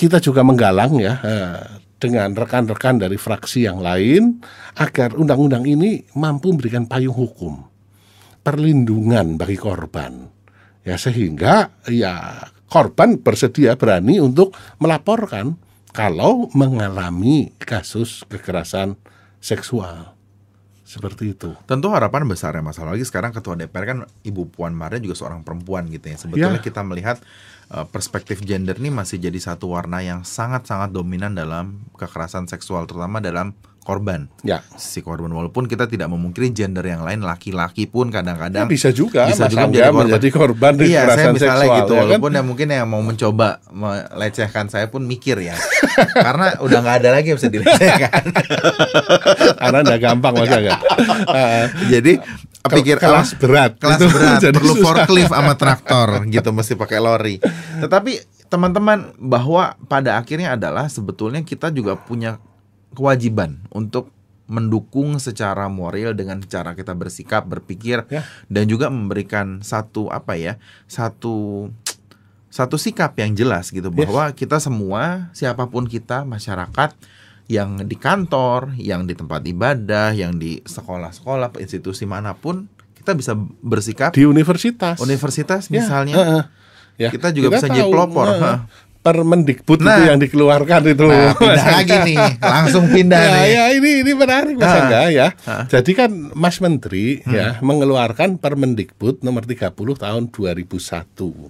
Kita 0.00 0.16
juga 0.16 0.40
menggalang 0.40 0.96
ya 0.96 1.20
eh, 1.20 1.60
dengan 2.00 2.32
rekan-rekan 2.32 2.96
dari 2.96 3.20
fraksi 3.20 3.68
yang 3.68 3.84
lain 3.84 4.40
agar 4.80 5.12
undang-undang 5.12 5.68
ini 5.68 6.08
mampu 6.16 6.56
memberikan 6.56 6.88
payung 6.88 7.12
hukum 7.12 7.60
perlindungan 8.40 9.36
bagi 9.36 9.60
korban. 9.60 10.32
Ya 10.80 10.96
sehingga 10.96 11.68
ya 11.84 12.48
korban 12.72 13.20
bersedia 13.20 13.76
berani 13.76 14.16
untuk 14.16 14.56
melaporkan 14.80 15.60
kalau 15.92 16.48
mengalami 16.56 17.52
kasus 17.60 18.24
kekerasan 18.24 18.96
seksual. 19.44 20.16
Seperti 20.90 21.38
itu. 21.38 21.54
Tentu 21.70 21.86
harapan 21.94 22.26
besar 22.26 22.50
ya 22.50 22.64
Mas 22.66 22.74
lagi 22.80 23.06
sekarang 23.06 23.30
ketua 23.30 23.54
DPR 23.54 23.84
kan 23.86 23.98
Ibu 24.26 24.50
Puan 24.50 24.74
Maharani 24.74 25.06
juga 25.06 25.22
seorang 25.22 25.46
perempuan 25.46 25.86
gitu 25.86 26.10
ya. 26.10 26.16
Sebetulnya 26.18 26.58
Ya. 26.58 26.66
kita 26.66 26.82
melihat 26.82 27.22
perspektif 27.86 28.42
gender 28.42 28.74
ini 28.74 28.90
masih 28.90 29.16
jadi 29.16 29.38
satu 29.38 29.70
warna 29.70 30.02
yang 30.02 30.20
sangat-sangat 30.20 30.90
dominan 30.90 31.32
dalam 31.32 31.86
kekerasan 31.94 32.44
seksual 32.44 32.84
terutama 32.84 33.18
dalam 33.18 33.54
korban. 33.80 34.28
Ya. 34.42 34.60
Si 34.74 35.00
korban 35.00 35.30
walaupun 35.30 35.64
kita 35.64 35.86
tidak 35.86 36.06
memungkiri 36.06 36.52
gender 36.52 36.82
yang 36.82 37.00
lain 37.00 37.22
laki-laki 37.22 37.86
pun 37.86 38.10
Ya, 38.10 38.20
kadang-kadang 38.20 38.66
bisa 38.66 38.90
juga 38.90 39.24
bisa 39.24 39.46
juga 39.46 39.66
menjadi 39.66 39.86
korban. 39.88 40.02
menjadi 40.04 40.28
korban 40.28 40.72
Iya, 40.76 41.00
saya 41.08 41.26
misalnya 41.32 41.58
seksual, 41.64 41.78
gitu. 41.80 41.94
ya 41.94 41.96
kan? 41.96 42.06
Walaupun 42.10 42.32
yang 42.34 42.46
mungkin 42.46 42.66
yang 42.68 42.86
mau 42.86 43.00
mencoba 43.00 43.48
melecehkan 43.70 44.66
saya 44.66 44.86
pun 44.86 45.02
mikir 45.02 45.40
ya, 45.40 45.56
karena 46.12 46.60
udah 46.60 46.78
nggak 46.78 46.96
ada 47.00 47.10
lagi 47.14 47.26
yang 47.30 47.38
bisa 47.38 47.48
dilecehkan. 47.48 48.22
Karena 49.60 49.78
enggak 49.80 50.00
gampang 50.02 50.32
Mas 50.34 50.50
Angga. 50.50 50.76
Eh, 51.30 51.64
Jadi 51.88 52.12
pikir 52.62 52.96
kelas 52.96 53.32
"Ah, 53.32 53.38
berat. 53.38 53.72
kelas 53.76 53.96
Itu 53.96 54.06
berat 54.08 54.38
jadi 54.42 54.54
perlu 54.54 54.74
susah. 54.74 54.84
forklift 54.84 55.30
sama 55.30 55.54
traktor 55.60 56.08
gitu 56.26 56.50
mesti 56.50 56.74
pakai 56.74 56.98
lori. 56.98 57.36
Tetapi 57.80 58.12
teman-teman 58.46 59.14
bahwa 59.16 59.78
pada 59.86 60.16
akhirnya 60.16 60.52
adalah 60.52 60.86
sebetulnya 60.86 61.40
kita 61.40 61.70
juga 61.70 61.94
punya 61.94 62.36
kewajiban 62.90 63.62
untuk 63.68 64.10
mendukung 64.44 65.14
secara 65.16 65.70
moral 65.70 66.10
dengan 66.12 66.42
cara 66.42 66.74
kita 66.74 66.90
bersikap, 66.92 67.46
berpikir 67.46 68.02
Ya. 68.04 68.26
dan 68.44 68.66
juga 68.66 68.90
memberikan 68.90 69.62
satu 69.62 70.10
apa 70.10 70.34
ya, 70.34 70.58
satu 70.84 71.70
satu 72.48 72.74
sikap 72.74 73.14
yang 73.14 73.30
jelas 73.32 73.70
gitu 73.70 73.88
Yes. 73.88 73.98
bahwa 74.04 74.24
kita 74.32 74.58
semua 74.58 75.30
siapa 75.30 75.70
pun 75.70 75.86
kita 75.86 76.26
masyarakat 76.26 76.90
yang 77.50 77.82
di 77.82 77.98
kantor, 77.98 78.78
yang 78.78 79.04
di 79.04 79.12
tempat 79.12 79.42
ibadah, 79.42 80.14
yang 80.14 80.38
di 80.38 80.62
sekolah-sekolah, 80.62 81.58
institusi 81.58 82.06
mana 82.06 82.32
pun 82.32 82.70
kita 82.94 83.10
bisa 83.12 83.34
bersikap 83.58 84.14
di 84.14 84.22
universitas. 84.22 85.02
universitas 85.02 85.66
Ya, 85.66 85.72
misalnya 85.74 86.14
heeh. 86.14 86.44
Ya, 86.96 87.08
Kita 87.08 87.32
juga 87.32 87.56
bisa 87.56 87.66
jadi 87.66 87.82
pelopor, 87.84 88.28
heeh. 88.28 88.38
heeh. 88.38 88.58
Permendikbud 89.00 89.80
Nah. 89.80 89.96
itu 89.96 90.02
yang 90.06 90.20
dikeluarkan 90.20 90.82
itu. 90.86 91.08
Nah, 91.08 91.32
pindah 91.32 91.66
lagi 91.72 91.96
nih, 92.04 92.18
langsung 92.54 92.84
pindah 92.86 93.16
ya, 93.18 93.32
nih. 93.32 93.48
ya 93.48 93.64
ini 93.72 93.90
ini 94.04 94.12
menarik 94.12 94.54
Mas. 94.54 94.76
Angga 94.76 95.02
ya. 95.08 95.28
Jadi 95.66 95.90
kan 95.96 96.10
Mas 96.36 96.60
Menteri 96.60 97.24
Hmm. 97.24 97.32
ya 97.32 97.46
mengeluarkan 97.58 98.36
Permendikbud 98.36 99.24
nomor 99.24 99.48
30 99.48 99.72
tahun 99.96 100.28
2001. 100.28 101.48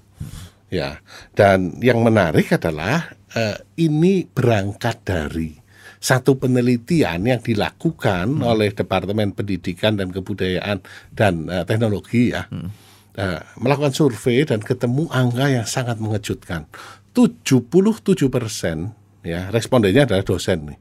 Ya. 0.70 1.02
Dan 1.34 1.82
yang 1.82 2.00
menarik 2.00 2.54
adalah 2.54 3.10
eh, 3.30 3.58
ini 3.76 4.22
berangkat 4.24 5.02
dari 5.02 5.59
satu 6.00 6.40
penelitian 6.40 7.20
yang 7.28 7.44
dilakukan 7.44 8.40
Hmm. 8.40 8.48
oleh 8.48 8.72
Departemen 8.72 9.36
Pendidikan 9.36 10.00
dan 10.00 10.08
Kebudayaan 10.08 10.80
dan 11.12 11.46
eh, 11.52 11.64
Teknologi 11.68 12.32
ya. 12.32 12.48
Hmm. 12.48 12.72
Eh, 13.14 13.40
melakukan 13.60 13.92
survei 13.92 14.48
dan 14.48 14.64
ketemu 14.64 15.12
angka 15.12 15.46
yang 15.52 15.68
sangat 15.68 16.00
mengejutkan. 16.00 16.64
77 17.12 18.32
persen 18.32 18.96
ya 19.20 19.52
respondennya 19.52 20.08
adalah 20.08 20.24
dosen 20.24 20.72
nih. 20.72 20.78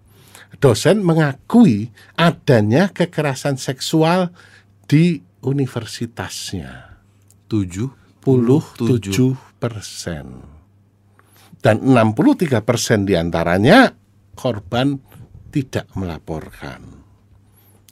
Dosen 0.58 1.04
mengakui 1.04 1.92
adanya 2.16 2.90
kekerasan 2.96 3.60
seksual 3.60 4.32
di 4.88 5.20
universitasnya. 5.44 6.96
77 7.52 9.36
persen. 9.60 10.26
Dan 11.60 11.76
63 11.92 12.64
persen 12.64 13.04
di 13.04 13.20
antaranya 13.20 13.99
korban 14.40 14.96
tidak 15.52 15.92
melaporkan. 15.92 16.80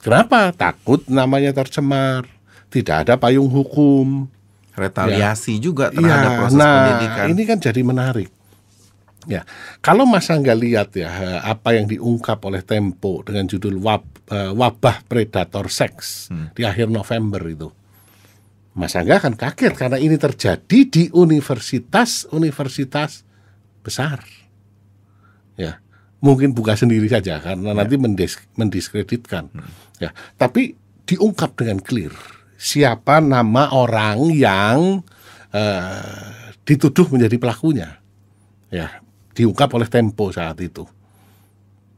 Kenapa? 0.00 0.56
Takut 0.56 1.04
namanya 1.04 1.52
tercemar, 1.52 2.24
tidak 2.72 3.04
ada 3.04 3.20
payung 3.20 3.52
hukum. 3.52 4.24
Retaliasi 4.72 5.58
juga 5.58 5.90
terhadap 5.90 6.30
Iya, 6.32 6.38
proses 6.38 6.56
nah, 6.56 6.72
pendidikan. 6.72 7.26
ini 7.34 7.42
kan 7.44 7.58
jadi 7.58 7.82
menarik. 7.82 8.30
Ya, 9.26 9.42
kalau 9.82 10.06
Mas 10.06 10.30
Angga 10.30 10.54
lihat 10.54 10.94
ya 10.96 11.10
eh, 11.10 11.40
apa 11.42 11.74
yang 11.76 11.84
diungkap 11.84 12.40
oleh 12.40 12.62
Tempo 12.62 13.20
dengan 13.20 13.44
judul 13.44 13.76
wab, 13.76 14.06
eh, 14.30 14.54
wabah 14.54 15.04
predator 15.04 15.68
seks 15.68 16.30
Hmm. 16.30 16.54
di 16.54 16.62
akhir 16.62 16.86
November 16.88 17.42
itu, 17.44 17.68
Mas 18.72 18.94
Angga 18.94 19.18
akan 19.18 19.34
kaget 19.34 19.74
karena 19.74 19.98
ini 19.98 20.14
terjadi 20.14 20.78
di 20.86 21.10
universitas-universitas 21.12 23.26
besar. 23.82 24.22
Ya, 25.58 25.82
mungkin 26.18 26.50
buka 26.50 26.74
sendiri 26.74 27.06
saja 27.06 27.38
karena 27.38 27.74
nanti 27.74 27.94
mendisk, 27.94 28.42
mendiskreditkan. 28.58 29.50
Ya, 30.02 30.10
tapi 30.34 30.74
diungkap 31.06 31.54
dengan 31.58 31.78
clear 31.80 32.12
siapa 32.58 33.22
nama 33.22 33.70
orang 33.70 34.34
yang 34.34 35.06
uh, 35.54 36.28
dituduh 36.66 37.06
menjadi 37.14 37.38
pelakunya. 37.38 38.02
Ya, 38.68 39.00
diungkap 39.32 39.70
oleh 39.72 39.88
Tempo 39.88 40.28
saat 40.34 40.58
itu. 40.60 40.84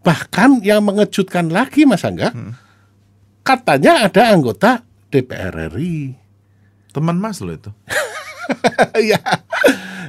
Bahkan 0.05 0.63
yang 0.63 0.85
mengejutkan 0.85 1.51
lagi 1.51 1.89
Mas 1.89 2.05
Angga, 2.05 2.31
hmm. 2.31 2.53
katanya 3.43 4.07
ada 4.07 4.31
anggota 4.31 4.85
DPR 5.11 5.73
RI. 5.75 6.15
Teman 6.93 7.19
Mas 7.19 7.41
lo 7.43 7.53
itu. 7.53 7.73
ya, 9.11 9.21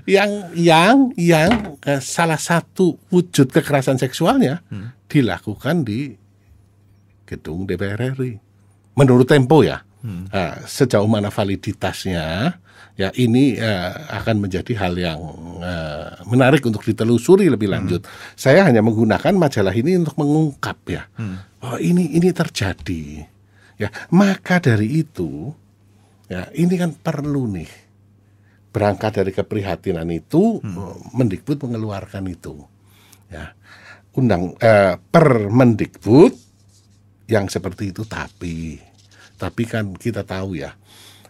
yang 0.06 0.32
yang 0.58 0.98
yang 1.18 1.52
eh, 1.86 2.02
salah 2.02 2.40
satu 2.40 2.98
wujud 3.10 3.54
kekerasan 3.54 4.02
seksualnya 4.02 4.66
hmm. 4.70 5.08
dilakukan 5.10 5.86
di 5.86 6.16
gedung 7.28 7.64
DPR 7.64 8.12
RI. 8.18 8.36
Menurut 8.98 9.28
Tempo 9.30 9.64
ya. 9.64 9.80
Hmm. 10.02 10.28
Nah, 10.34 10.66
sejauh 10.66 11.06
mana 11.06 11.30
validitasnya 11.30 12.58
ya 13.00 13.10
ini 13.16 13.56
uh, 13.56 14.20
akan 14.22 14.44
menjadi 14.44 14.74
hal 14.76 14.94
yang 15.00 15.22
uh, 15.64 16.22
menarik 16.28 16.62
untuk 16.68 16.84
ditelusuri 16.84 17.48
lebih 17.48 17.72
hmm. 17.72 17.76
lanjut. 17.78 18.02
Hmm. 18.04 18.12
Saya 18.36 18.68
hanya 18.68 18.84
menggunakan 18.84 19.32
majalah 19.38 19.72
ini 19.72 19.96
untuk 20.02 20.18
mengungkap 20.20 20.78
ya 20.90 21.04
hmm. 21.16 21.38
bahwa 21.62 21.78
ini 21.80 22.18
ini 22.18 22.30
terjadi. 22.34 23.04
Ya, 23.82 23.90
maka 24.14 24.62
dari 24.62 25.02
itu 25.02 25.50
ya 26.30 26.46
ini 26.54 26.78
kan 26.78 26.94
perlu 26.94 27.50
nih 27.50 27.91
berangkat 28.72 29.20
dari 29.20 29.32
keprihatinan 29.36 30.08
itu 30.12 30.64
hmm. 30.64 31.14
Mendikbud 31.16 31.60
mengeluarkan 31.60 32.28
itu. 32.32 32.64
Ya. 33.28 33.56
Undang 34.16 34.56
eh, 34.60 34.96
Permendikbud 35.00 36.52
yang 37.32 37.48
seperti 37.48 37.96
itu 37.96 38.04
tapi 38.04 38.76
tapi 39.40 39.64
kan 39.64 39.96
kita 39.96 40.28
tahu 40.28 40.60
ya 40.60 40.76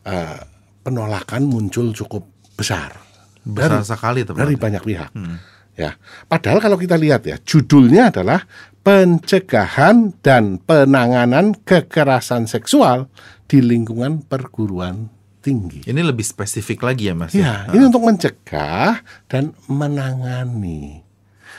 uh, 0.03 0.39
penolakan 0.81 1.45
muncul 1.45 1.93
cukup 1.93 2.25
besar 2.57 2.97
besar 3.45 3.79
dari, 3.79 3.85
sekali 3.85 4.19
dari 4.25 4.55
banyak 4.57 4.81
pihak 4.81 5.11
hmm. 5.13 5.37
ya 5.77 5.93
padahal 6.25 6.57
kalau 6.57 6.75
kita 6.81 6.97
lihat 6.97 7.21
ya 7.29 7.37
judulnya 7.37 8.09
adalah 8.09 8.41
pencegahan 8.81 10.17
dan 10.25 10.57
penanganan 10.57 11.53
kekerasan 11.61 12.49
seksual 12.49 13.13
di 13.45 13.61
lingkungan 13.61 14.25
perguruan 14.25 15.13
tinggi. 15.41 15.81
Ini 15.83 16.01
lebih 16.05 16.23
spesifik 16.23 16.85
lagi 16.85 17.09
ya 17.09 17.15
Mas? 17.17 17.33
Ya, 17.33 17.65
ini 17.73 17.89
untuk 17.89 18.05
mencegah 18.05 19.01
dan 19.25 19.57
menangani. 19.65 21.01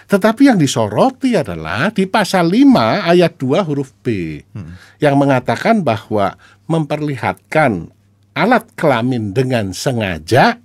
Tetapi 0.07 0.49
yang 0.49 0.59
disoroti 0.59 1.35
adalah 1.35 1.91
di 1.91 2.07
pasal 2.07 2.51
5 2.51 3.13
ayat 3.13 3.33
2 3.39 3.69
huruf 3.69 3.91
B 4.03 4.39
hmm. 4.41 5.03
yang 5.03 5.19
mengatakan 5.19 5.83
bahwa 5.83 6.39
memperlihatkan 6.71 7.91
alat 8.33 8.65
kelamin 8.77 9.37
dengan 9.37 9.71
sengaja 9.77 10.59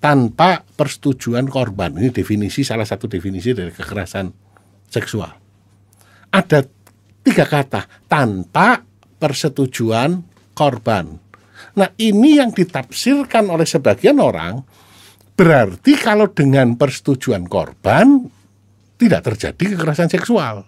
tanpa 0.00 0.62
persetujuan 0.76 1.48
korban. 1.48 1.96
Ini 1.96 2.12
definisi 2.12 2.62
salah 2.62 2.86
satu 2.86 3.08
definisi 3.08 3.56
dari 3.56 3.72
kekerasan 3.72 4.30
seksual. 4.86 5.32
Ada 6.30 6.62
tiga 7.24 7.44
kata 7.48 8.06
tanpa 8.06 8.84
persetujuan 9.18 10.22
korban. 10.54 11.25
Nah, 11.76 11.92
ini 12.00 12.40
yang 12.40 12.56
ditafsirkan 12.56 13.52
oleh 13.52 13.68
sebagian 13.68 14.16
orang 14.16 14.64
Berarti 15.36 16.00
kalau 16.00 16.32
dengan 16.32 16.80
persetujuan 16.80 17.44
korban 17.44 18.24
tidak 18.96 19.20
terjadi 19.28 19.76
kekerasan 19.76 20.08
seksual. 20.08 20.64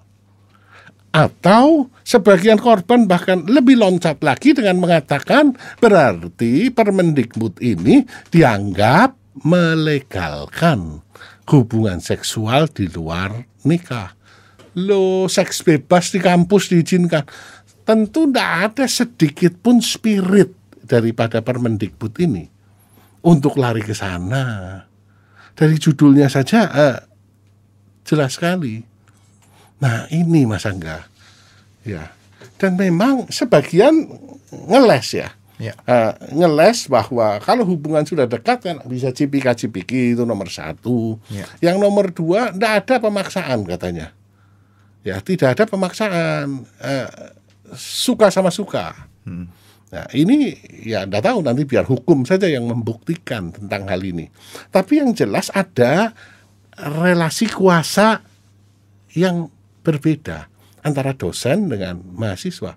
Atau 1.08 1.88
sebagian 2.04 2.60
korban 2.60 3.08
bahkan 3.08 3.48
lebih 3.48 3.80
loncat 3.80 4.20
lagi 4.20 4.52
dengan 4.52 4.76
mengatakan 4.76 5.56
berarti 5.80 6.68
Permendikbud 6.68 7.64
ini 7.64 8.04
dianggap 8.28 9.16
melegalkan 9.40 11.00
hubungan 11.48 12.04
seksual 12.04 12.68
di 12.68 12.92
luar 12.92 13.48
nikah. 13.64 14.12
Lo 14.76 15.32
seks 15.32 15.64
bebas 15.64 16.12
di 16.12 16.20
kampus 16.20 16.68
diizinkan. 16.68 17.24
Tentu 17.88 18.28
tidak 18.28 18.50
ada 18.68 18.84
sedikit 18.84 19.56
pun 19.64 19.80
spirit 19.80 20.57
daripada 20.88 21.44
Permendikbud 21.44 22.16
ini 22.24 22.48
untuk 23.22 23.60
lari 23.60 23.84
ke 23.84 23.92
sana. 23.92 24.82
Dari 25.52 25.76
judulnya 25.76 26.32
saja 26.32 26.70
uh, 26.70 26.98
jelas 28.06 28.40
sekali. 28.40 28.80
Nah 29.78 30.08
ini 30.10 30.48
Mas 30.48 30.64
Angga, 30.64 31.06
ya. 31.84 32.10
Dan 32.58 32.74
memang 32.74 33.30
sebagian 33.30 33.94
ngeles 34.50 35.14
ya. 35.14 35.30
Ya. 35.58 35.74
Uh, 35.82 36.14
ngeles 36.30 36.86
bahwa 36.86 37.42
kalau 37.42 37.66
hubungan 37.66 38.06
sudah 38.06 38.30
dekat 38.30 38.62
kan 38.62 38.76
bisa 38.86 39.10
cipika 39.10 39.58
cipiki 39.58 40.14
itu 40.14 40.22
nomor 40.22 40.46
satu. 40.46 41.18
Ya. 41.26 41.46
Yang 41.58 41.76
nomor 41.82 42.14
dua 42.14 42.54
tidak 42.54 42.72
ada 42.86 42.94
pemaksaan 43.02 43.66
katanya. 43.66 44.14
Ya 45.02 45.18
tidak 45.18 45.58
ada 45.58 45.66
pemaksaan. 45.66 46.62
Uh, 46.78 47.10
suka 47.74 48.30
sama 48.30 48.54
suka. 48.54 48.94
Hmm. 49.26 49.50
Nah, 49.88 50.04
ini 50.12 50.52
ya 50.84 51.08
Anda 51.08 51.24
tahu 51.24 51.40
nanti 51.40 51.64
biar 51.64 51.88
hukum 51.88 52.28
saja 52.28 52.44
yang 52.44 52.68
membuktikan 52.68 53.48
tentang 53.56 53.88
hal 53.88 54.04
ini. 54.04 54.28
Tapi 54.68 55.00
yang 55.00 55.16
jelas 55.16 55.48
ada 55.56 56.12
relasi 56.76 57.48
kuasa 57.48 58.20
yang 59.16 59.48
berbeda 59.80 60.52
antara 60.84 61.16
dosen 61.16 61.72
dengan 61.72 62.04
mahasiswa. 62.04 62.76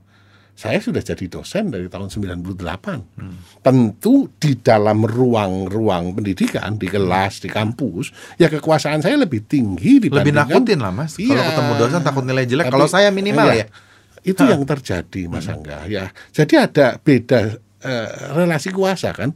Saya 0.52 0.78
sudah 0.78 1.02
jadi 1.02 1.26
dosen 1.26 1.74
dari 1.74 1.90
tahun 1.90 2.14
98. 2.14 3.18
Hmm. 3.18 3.36
Tentu 3.66 4.30
di 4.38 4.54
dalam 4.62 5.04
ruang-ruang 5.04 6.14
pendidikan, 6.14 6.78
di 6.78 6.86
kelas, 6.86 7.42
di 7.42 7.50
kampus, 7.50 8.14
ya 8.38 8.46
kekuasaan 8.46 9.02
saya 9.02 9.18
lebih 9.18 9.48
tinggi 9.50 9.98
dibandingkan... 9.98 10.48
Lebih 10.48 10.54
nakutin 10.62 10.80
lah 10.86 10.94
mas. 10.94 11.18
Iya, 11.18 11.34
Kalau 11.34 11.44
ketemu 11.50 11.74
dosen 11.82 12.02
takut 12.06 12.24
nilai 12.28 12.46
jelek. 12.46 12.66
Kalau 12.70 12.86
saya 12.86 13.10
minimal 13.10 13.48
iya. 13.52 13.66
ya 13.66 13.91
itu 14.22 14.44
yang 14.46 14.62
terjadi 14.66 15.26
Mas 15.26 15.50
hmm. 15.50 15.54
Angga 15.58 15.80
ya. 15.90 16.06
Jadi 16.30 16.54
ada 16.58 16.98
beda 17.02 17.58
uh, 17.82 18.10
relasi 18.38 18.70
kuasa 18.70 19.14
kan. 19.14 19.34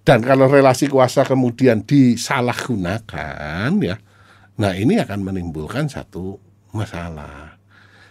Dan 0.00 0.24
kalau 0.24 0.48
relasi 0.48 0.88
kuasa 0.90 1.22
kemudian 1.28 1.84
disalahgunakan 1.86 3.70
ya. 3.84 3.96
Nah, 4.60 4.72
ini 4.76 4.98
akan 5.00 5.20
menimbulkan 5.24 5.88
satu 5.88 6.36
masalah. 6.74 7.56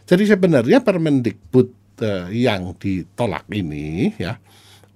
Jadi 0.08 0.26
sebenarnya 0.26 0.82
Permendikbud 0.82 1.70
uh, 2.02 2.32
yang 2.32 2.74
ditolak 2.80 3.46
ini 3.52 4.16
ya 4.18 4.40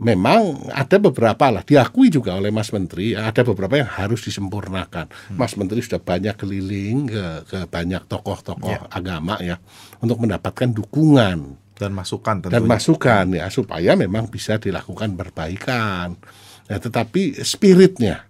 memang 0.03 0.69
ada 0.69 0.99
beberapa 0.99 1.49
lah 1.49 1.63
diakui 1.63 2.11
juga 2.11 2.35
oleh 2.35 2.51
Mas 2.51 2.69
Menteri 2.75 3.15
ada 3.15 3.41
beberapa 3.41 3.79
yang 3.79 3.89
harus 3.89 4.21
disempurnakan. 4.27 5.07
Hmm. 5.09 5.37
Mas 5.39 5.55
Menteri 5.55 5.79
sudah 5.79 6.03
banyak 6.03 6.35
keliling 6.35 7.09
ke, 7.09 7.25
ke 7.47 7.59
banyak 7.71 8.05
tokoh-tokoh 8.05 8.87
yeah. 8.87 8.91
agama 8.91 9.39
ya 9.39 9.57
untuk 10.03 10.19
mendapatkan 10.21 10.69
dukungan 10.75 11.57
dan 11.73 11.91
masukan 11.95 12.43
tentunya. 12.43 12.61
dan 12.61 12.63
masukan 12.69 13.25
ya 13.33 13.45
supaya 13.49 13.97
memang 13.97 14.29
bisa 14.29 14.61
dilakukan 14.61 15.15
perbaikan. 15.17 16.19
Ya, 16.67 16.79
tetapi 16.79 17.43
spiritnya 17.43 18.23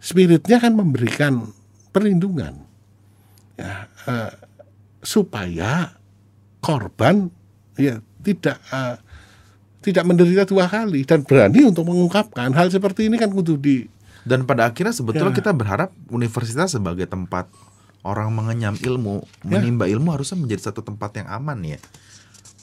spiritnya 0.00 0.56
kan 0.56 0.72
memberikan 0.72 1.52
perlindungan 1.92 2.64
ya 3.60 3.84
uh, 4.08 4.32
supaya 5.04 5.92
korban 6.64 7.28
ya 7.76 8.00
tidak 8.24 8.56
uh, 8.72 8.96
tidak 9.80 10.04
menderita 10.04 10.44
dua 10.44 10.68
kali 10.68 11.08
dan 11.08 11.24
berani 11.24 11.64
untuk 11.64 11.88
mengungkapkan 11.88 12.52
hal 12.52 12.68
seperti 12.68 13.08
ini 13.08 13.16
kan 13.16 13.32
kudu 13.32 13.56
di 13.56 13.88
dan 14.24 14.44
pada 14.44 14.68
akhirnya 14.68 14.92
sebetulnya 14.92 15.32
ya. 15.32 15.38
kita 15.40 15.50
berharap 15.56 15.90
universitas 16.12 16.76
sebagai 16.76 17.08
tempat 17.08 17.48
orang 18.04 18.32
mengenyam 18.32 18.76
ilmu, 18.76 19.24
ya. 19.44 19.60
menimba 19.60 19.88
ilmu 19.88 20.12
harusnya 20.12 20.40
menjadi 20.40 20.72
satu 20.72 20.84
tempat 20.84 21.20
yang 21.20 21.28
aman 21.28 21.58
ya. 21.64 21.78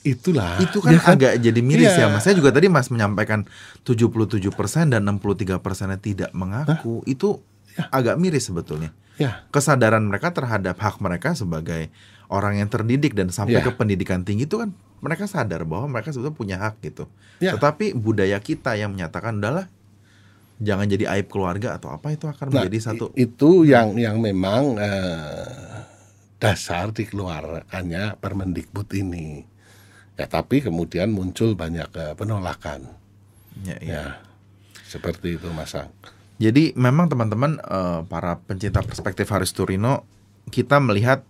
Itulah. 0.05 0.57
Itu 0.61 0.79
kan, 0.79 0.95
ya 0.95 0.99
kan? 1.01 1.13
agak 1.17 1.33
jadi 1.41 1.61
miris 1.61 1.93
ya. 1.97 2.07
ya 2.07 2.13
Mas. 2.13 2.23
Saya 2.23 2.37
juga 2.37 2.53
tadi 2.53 2.69
Mas 2.71 2.87
menyampaikan 2.87 3.43
77% 3.83 4.93
dan 4.93 5.01
63% 5.03 5.59
persennya 5.59 5.99
tidak 5.99 6.31
mengaku. 6.31 7.03
Hah? 7.03 7.09
Itu 7.09 7.41
ya. 7.75 7.89
agak 7.91 8.15
miris 8.21 8.47
sebetulnya. 8.47 8.93
Ya. 9.17 9.43
Kesadaran 9.49 10.05
mereka 10.05 10.31
terhadap 10.31 10.77
hak 10.77 11.01
mereka 11.01 11.33
sebagai 11.33 11.89
orang 12.29 12.61
yang 12.61 12.69
terdidik 12.69 13.17
dan 13.17 13.33
sampai 13.33 13.59
ya. 13.59 13.65
ke 13.65 13.73
pendidikan 13.73 14.21
tinggi 14.21 14.45
itu 14.45 14.61
kan 14.61 14.71
mereka 14.97 15.29
sadar 15.29 15.61
bahwa 15.63 15.85
mereka 15.97 16.09
sebetulnya 16.09 16.37
punya 16.37 16.57
hak 16.57 16.81
gitu. 16.81 17.05
Ya. 17.37 17.53
Tetapi 17.53 17.93
budaya 17.93 18.37
kita 18.41 18.73
yang 18.73 18.97
menyatakan 18.97 19.37
udahlah 19.37 19.69
jangan 20.57 20.89
jadi 20.89 21.05
aib 21.17 21.29
keluarga 21.29 21.77
atau 21.77 21.93
apa 21.93 22.09
itu 22.17 22.25
akan 22.25 22.49
nah, 22.49 22.65
menjadi 22.65 22.79
satu 22.89 23.13
itu 23.13 23.61
yang 23.69 23.93
yang 23.93 24.17
memang 24.17 24.81
eh, 24.81 25.85
dasar 26.41 26.89
dikeluarkannya 26.89 28.17
Permendikbud 28.17 28.89
ini. 28.97 29.45
Ya 30.17 30.25
tapi 30.25 30.65
kemudian 30.65 31.13
muncul 31.13 31.53
banyak 31.53 31.89
eh, 31.93 32.13
penolakan. 32.17 32.89
Ya, 33.61 33.77
ya. 33.81 33.85
ya 33.85 34.03
seperti 34.89 35.37
itu 35.37 35.49
Masang. 35.53 35.93
Jadi 36.37 36.73
memang 36.73 37.09
teman-teman 37.09 37.61
eh, 37.61 38.01
para 38.09 38.41
pencinta 38.41 38.81
perspektif 38.81 39.29
Haris 39.29 39.53
Turino 39.53 40.05
kita 40.49 40.81
melihat 40.81 41.21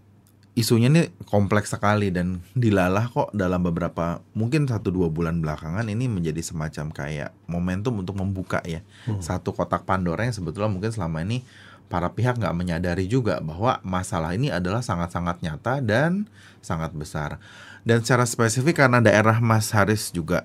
isunya 0.57 0.89
ini 0.89 1.13
kompleks 1.29 1.69
sekali 1.69 2.09
dan 2.09 2.41
dilalah 2.57 3.13
kok 3.13 3.29
dalam 3.29 3.61
beberapa 3.61 4.25
mungkin 4.33 4.65
satu 4.65 4.89
dua 4.89 5.05
bulan 5.13 5.37
belakangan 5.37 5.85
ini 5.85 6.09
menjadi 6.09 6.41
semacam 6.41 6.89
kayak 6.89 7.29
momentum 7.45 8.01
untuk 8.01 8.17
membuka 8.17 8.65
ya 8.65 8.81
hmm. 9.05 9.21
satu 9.21 9.53
kotak 9.53 9.85
Pandora 9.85 10.25
yang 10.25 10.33
sebetulnya 10.33 10.73
mungkin 10.73 10.89
selama 10.89 11.21
ini 11.21 11.45
para 11.93 12.09
pihak 12.09 12.41
nggak 12.41 12.57
menyadari 12.57 13.05
juga 13.05 13.37
bahwa 13.37 13.77
masalah 13.85 14.33
ini 14.33 14.49
adalah 14.49 14.81
sangat-sangat 14.81 15.45
nyata 15.45 15.77
dan 15.77 16.25
sangat 16.65 16.89
besar 16.97 17.37
dan 17.85 18.01
secara 18.01 18.25
spesifik 18.25 18.81
karena 18.81 18.97
daerah 18.97 19.37
Mas 19.37 19.69
Haris 19.77 20.09
juga 20.09 20.41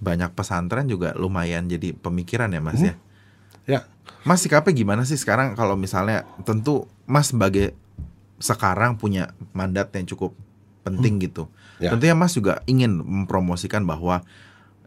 banyak 0.00 0.32
pesantren 0.32 0.88
juga 0.88 1.12
lumayan 1.12 1.68
jadi 1.68 1.92
pemikiran 1.92 2.48
ya 2.48 2.64
Mas 2.64 2.80
hmm. 2.80 2.88
ya 2.88 2.94
ya 3.68 3.80
Mas 4.24 4.40
sikapnya 4.40 4.72
gimana 4.72 5.04
sih 5.04 5.20
sekarang 5.20 5.52
kalau 5.52 5.76
misalnya 5.76 6.24
tentu 6.48 6.88
Mas 7.04 7.36
sebagai 7.36 7.76
sekarang 8.42 8.98
punya 8.98 9.30
mandat 9.54 9.94
yang 9.94 10.10
cukup 10.10 10.34
penting 10.82 11.22
hmm. 11.22 11.24
gitu. 11.30 11.44
Ya. 11.78 11.94
Tentunya 11.94 12.18
Mas 12.18 12.34
juga 12.34 12.66
ingin 12.66 12.98
mempromosikan 12.98 13.86
bahwa 13.86 14.26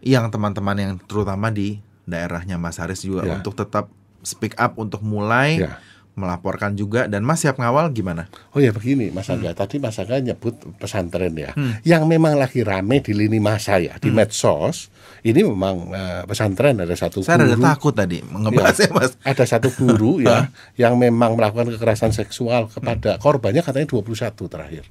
yang 0.04 0.28
teman-teman 0.28 0.76
yang 0.76 0.94
terutama 1.00 1.50
di 1.50 1.80
daerahnya 2.04 2.60
Mas 2.60 2.78
Haris 2.78 3.02
juga 3.02 3.24
ya. 3.24 3.40
untuk 3.40 3.56
tetap 3.56 3.88
speak 4.22 4.60
up 4.60 4.76
untuk 4.76 5.00
mulai 5.02 5.64
ya 5.64 5.80
melaporkan 6.16 6.80
juga 6.80 7.12
dan 7.12 7.28
Mas 7.28 7.44
siap 7.44 7.60
ngawal 7.60 7.92
gimana? 7.92 8.32
Oh 8.56 8.64
ya 8.64 8.72
begini 8.72 9.12
Mas 9.12 9.28
Angga, 9.28 9.52
hmm. 9.52 9.60
tadi 9.60 9.76
Mas 9.84 10.00
Angga 10.00 10.24
nyebut 10.24 10.56
pesantren 10.80 11.36
ya. 11.36 11.52
Hmm. 11.52 11.84
Yang 11.84 12.04
memang 12.08 12.40
lagi 12.40 12.64
rame 12.64 13.04
di 13.04 13.12
lini 13.12 13.44
masa 13.44 13.78
ya, 13.84 14.00
di 14.00 14.10
hmm. 14.10 14.18
medsos. 14.18 14.90
Ini 15.26 15.42
memang 15.44 15.76
uh, 15.92 16.22
pesantren 16.24 16.80
ada 16.80 16.96
satu 16.96 17.20
Saya 17.20 17.44
guru. 17.44 17.60
Saya 17.60 17.68
takut 17.76 17.94
tadi 17.94 18.24
ngebahasnya 18.24 18.88
ya, 18.88 18.96
Mas. 18.96 19.12
Ada 19.28 19.44
satu 19.44 19.70
guru 19.76 20.24
ya 20.24 20.48
yang 20.80 20.96
memang 20.96 21.36
melakukan 21.36 21.76
kekerasan 21.76 22.16
seksual 22.16 22.72
kepada 22.72 23.20
hmm. 23.20 23.22
korbannya 23.22 23.62
katanya 23.62 23.88
21 23.92 24.32
terakhir. 24.48 24.84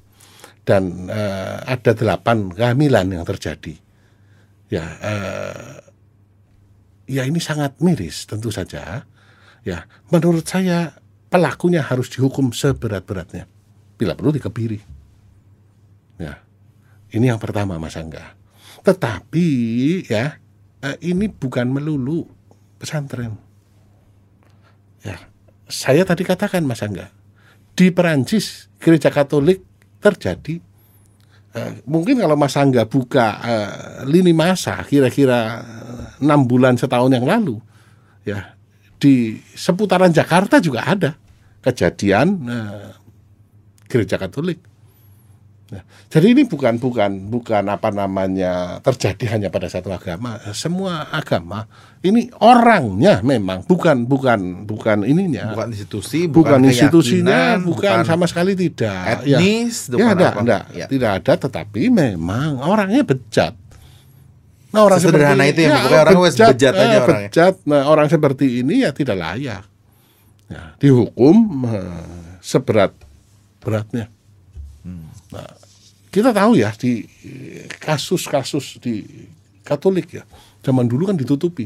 Dan 0.61 1.09
uh, 1.09 1.57
ada 1.65 1.91
delapan 1.97 2.53
kehamilan 2.53 3.05
yang 3.09 3.25
terjadi. 3.25 3.73
Ya 4.69 4.85
uh, 4.85 5.85
ya 7.09 7.25
ini 7.25 7.41
sangat 7.41 7.81
miris 7.81 8.29
tentu 8.29 8.53
saja. 8.53 9.05
Ya, 9.65 9.89
menurut 10.13 10.45
saya 10.45 10.93
pelakunya 11.35 11.83
harus 11.83 12.07
dihukum 12.07 12.55
seberat-beratnya. 12.55 13.43
Bila 13.99 14.15
perlu 14.15 14.31
dikebiri. 14.31 14.79
Ya. 16.15 16.39
Ini 17.11 17.35
yang 17.35 17.43
pertama 17.43 17.75
Mas 17.75 17.99
Angga. 17.99 18.39
Tetapi 18.79 19.47
ya, 20.07 20.39
eh, 20.79 20.97
ini 21.03 21.27
bukan 21.27 21.67
melulu 21.67 22.23
pesantren. 22.79 23.35
Ya, 25.03 25.19
saya 25.67 26.07
tadi 26.07 26.23
katakan 26.23 26.63
Mas 26.63 26.79
Angga, 26.79 27.11
di 27.75 27.91
Perancis 27.91 28.71
gereja 28.79 29.11
Katolik 29.11 29.61
terjadi 30.01 30.57
uh, 31.53 31.71
mungkin 31.85 32.21
kalau 32.21 32.33
Mas 32.33 32.57
Angga 32.57 32.89
buka 32.89 33.37
uh, 33.37 33.71
lini 34.09 34.33
masa 34.33 34.81
kira-kira 34.81 35.61
enam 36.17 36.41
bulan 36.45 36.73
setahun 36.73 37.13
yang 37.13 37.25
lalu, 37.25 37.61
ya 38.25 38.57
di 38.97 39.37
seputaran 39.53 40.09
Jakarta 40.09 40.57
juga 40.57 40.89
ada 40.89 41.13
kejadian 41.65 42.45
uh, 42.45 42.93
gereja 43.89 44.21
Katolik. 44.21 44.61
Nah, 45.65 45.81
jadi 46.13 46.37
ini 46.37 46.45
bukan 46.45 46.77
bukan 46.77 47.25
bukan 47.25 47.65
apa 47.73 47.89
namanya 47.89 48.77
terjadi 48.85 49.33
hanya 49.33 49.49
pada 49.49 49.65
satu 49.65 49.89
agama, 49.89 50.37
semua 50.53 51.09
agama. 51.09 51.65
Ini 52.05 52.37
orangnya 52.37 53.25
memang 53.25 53.65
bukan 53.65 54.05
bukan 54.05 54.69
bukan 54.69 55.01
ininya, 55.09 55.57
bukan 55.57 55.73
institusi, 55.73 56.29
bukan, 56.29 56.61
bukan 56.61 56.69
institusinya, 56.69 57.57
bukan, 57.57 57.81
bukan 57.81 57.97
sama 58.05 58.29
sekali 58.29 58.53
tidak. 58.53 59.25
Ya. 59.25 59.41
Etnis, 59.41 59.89
ya, 59.89 59.97
ya 59.97 60.05
ada, 60.13 60.27
enggak, 60.37 60.63
ya. 60.69 60.85
tidak 60.85 61.11
ada, 61.17 61.33
tetapi 61.49 61.89
memang 61.89 62.61
orangnya 62.61 63.01
bejat. 63.01 63.57
Nah, 64.69 64.85
orang 64.85 65.01
Sederhana 65.01 65.49
itu 65.49 65.65
ya, 65.65 65.81
ya 65.81 65.97
orang 66.05 66.13
bejat, 66.29 66.49
bejat 66.53 66.73
aja 66.77 66.85
eh, 66.85 67.01
orangnya. 67.01 67.29
Bejat. 67.33 67.55
Nah, 67.65 67.81
orang 67.89 68.05
seperti 68.05 68.61
ini 68.61 68.85
ya 68.85 68.93
tidak 68.93 69.17
layak 69.17 69.65
ya, 70.49 70.77
dihukum 70.77 71.65
uh, 71.65 72.39
seberat 72.41 72.93
beratnya. 73.61 74.09
Hmm. 74.85 75.09
Nah, 75.33 75.49
kita 76.13 76.31
tahu 76.31 76.61
ya 76.61 76.71
di 76.77 77.05
kasus-kasus 77.81 78.77
di 78.79 79.03
Katolik 79.65 80.13
ya 80.13 80.23
zaman 80.61 80.85
dulu 80.85 81.09
kan 81.09 81.17
ditutupi, 81.17 81.65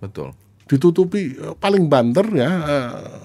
betul, 0.00 0.32
ditutupi 0.64 1.36
uh, 1.36 1.52
paling 1.52 1.84
banter 1.84 2.24
ya. 2.32 2.50
Uh, 2.64 3.22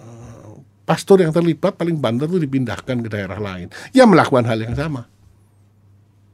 pastor 0.84 1.22
yang 1.22 1.30
terlibat 1.30 1.78
paling 1.78 1.96
banter 1.96 2.26
itu 2.26 2.42
dipindahkan 2.42 3.00
ke 3.00 3.08
daerah 3.08 3.40
lain. 3.40 3.72
Ya 3.96 4.10
melakukan 4.10 4.44
hal 4.44 4.60
yang 4.60 4.76
sama. 4.76 5.06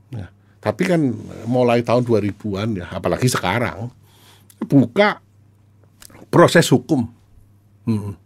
Ya, 0.10 0.32
tapi 0.63 0.88
kan 0.88 1.13
mulai 1.45 1.84
tahun 1.84 2.08
2000-an 2.08 2.69
ya, 2.80 2.88
apalagi 2.89 3.28
sekarang 3.30 3.93
buka 4.65 5.21
proses 6.34 6.65
hukum. 6.73 7.06
Hmm 7.86 8.24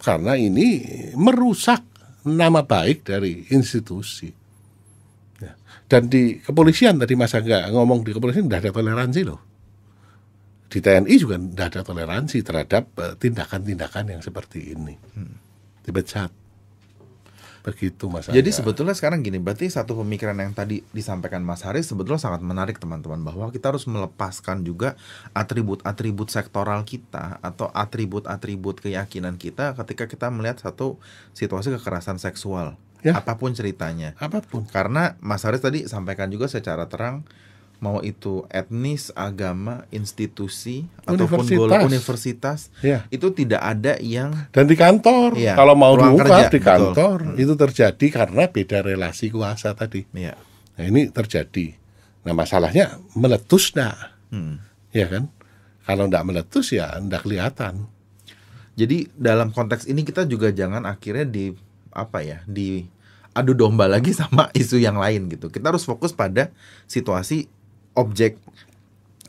karena 0.00 0.32
ini 0.34 0.80
merusak 1.14 1.84
nama 2.24 2.64
baik 2.64 3.04
dari 3.04 3.52
institusi. 3.52 4.32
Ya. 5.40 5.52
Dan 5.88 6.08
di 6.08 6.40
kepolisian 6.40 6.96
tadi 6.96 7.14
Mas 7.16 7.36
Angga 7.36 7.68
ngomong 7.68 8.04
di 8.04 8.16
kepolisian 8.16 8.48
tidak 8.48 8.68
ada 8.68 8.72
toleransi 8.80 9.20
loh. 9.28 9.40
Di 10.70 10.78
TNI 10.78 11.14
juga 11.18 11.36
tidak 11.36 11.66
ada 11.76 11.80
toleransi 11.84 12.38
terhadap 12.40 12.84
eh, 12.96 13.14
tindakan-tindakan 13.20 14.16
yang 14.16 14.22
seperti 14.24 14.72
ini. 14.72 14.94
Hmm. 15.16 15.36
Dipecat. 15.84 16.39
Begitu 17.60 18.08
Mas 18.08 18.24
Jadi 18.28 18.50
sebetulnya 18.56 18.96
sekarang 18.96 19.20
gini, 19.20 19.36
berarti 19.36 19.68
satu 19.68 19.92
pemikiran 20.00 20.36
yang 20.40 20.56
tadi 20.56 20.80
disampaikan 20.96 21.44
Mas 21.44 21.60
Haris 21.60 21.92
sebetulnya 21.92 22.16
sangat 22.16 22.40
menarik 22.40 22.80
teman-teman 22.80 23.20
bahwa 23.20 23.52
kita 23.52 23.68
harus 23.68 23.84
melepaskan 23.84 24.64
juga 24.64 24.96
atribut-atribut 25.36 26.32
sektoral 26.32 26.88
kita 26.88 27.36
atau 27.44 27.68
atribut-atribut 27.76 28.80
keyakinan 28.80 29.36
kita 29.36 29.76
ketika 29.76 30.08
kita 30.08 30.32
melihat 30.32 30.56
satu 30.64 30.96
situasi 31.36 31.68
kekerasan 31.76 32.16
seksual. 32.16 32.80
Ya. 33.00 33.16
Apa 33.16 33.40
pun 33.40 33.52
ceritanya. 33.56 34.16
Apa 34.20 34.44
pun. 34.44 34.68
Karena 34.68 35.16
Mas 35.20 35.44
Haris 35.44 35.64
tadi 35.64 35.88
sampaikan 35.88 36.28
juga 36.28 36.48
secara 36.48 36.88
terang 36.88 37.24
mau 37.80 38.04
itu 38.04 38.44
etnis, 38.52 39.08
agama, 39.16 39.88
institusi 39.88 40.84
ataupun 41.08 41.48
universitas, 41.48 41.80
universitas 41.88 42.58
ya. 42.84 43.08
itu 43.08 43.32
tidak 43.32 43.64
ada 43.64 43.96
yang 44.04 44.36
dan 44.52 44.68
di 44.68 44.76
kantor 44.76 45.32
ya, 45.40 45.56
kalau 45.56 45.72
mau 45.72 45.96
diungkap 45.96 46.52
di 46.52 46.60
kantor 46.60 47.18
betul. 47.32 47.40
itu 47.40 47.52
terjadi 47.56 48.06
karena 48.12 48.44
beda 48.52 48.84
relasi 48.84 49.32
kuasa 49.32 49.72
tadi. 49.72 50.04
Ya. 50.12 50.36
Nah 50.76 50.84
ini 50.84 51.08
terjadi. 51.08 51.72
Nah 52.28 52.36
masalahnya 52.36 53.00
meletus 53.16 53.72
ndak, 53.72 53.96
hmm. 54.28 54.54
ya 54.92 55.08
kan? 55.08 55.24
Kalau 55.88 56.04
ndak 56.04 56.24
meletus 56.28 56.76
ya 56.76 57.00
ndak 57.00 57.24
kelihatan. 57.24 57.88
Jadi 58.76 59.08
dalam 59.16 59.56
konteks 59.56 59.88
ini 59.88 60.04
kita 60.04 60.28
juga 60.28 60.52
jangan 60.52 60.84
akhirnya 60.84 61.24
di 61.24 61.56
apa 61.90 62.22
ya 62.22 62.44
di 62.46 62.86
adu 63.32 63.54
domba 63.54 63.86
lagi 63.88 64.12
sama 64.20 64.52
isu 64.52 64.76
yang 64.76 65.00
lain 65.00 65.32
gitu. 65.32 65.48
Kita 65.48 65.72
harus 65.72 65.88
fokus 65.88 66.12
pada 66.12 66.52
situasi 66.84 67.48
objek 67.96 68.38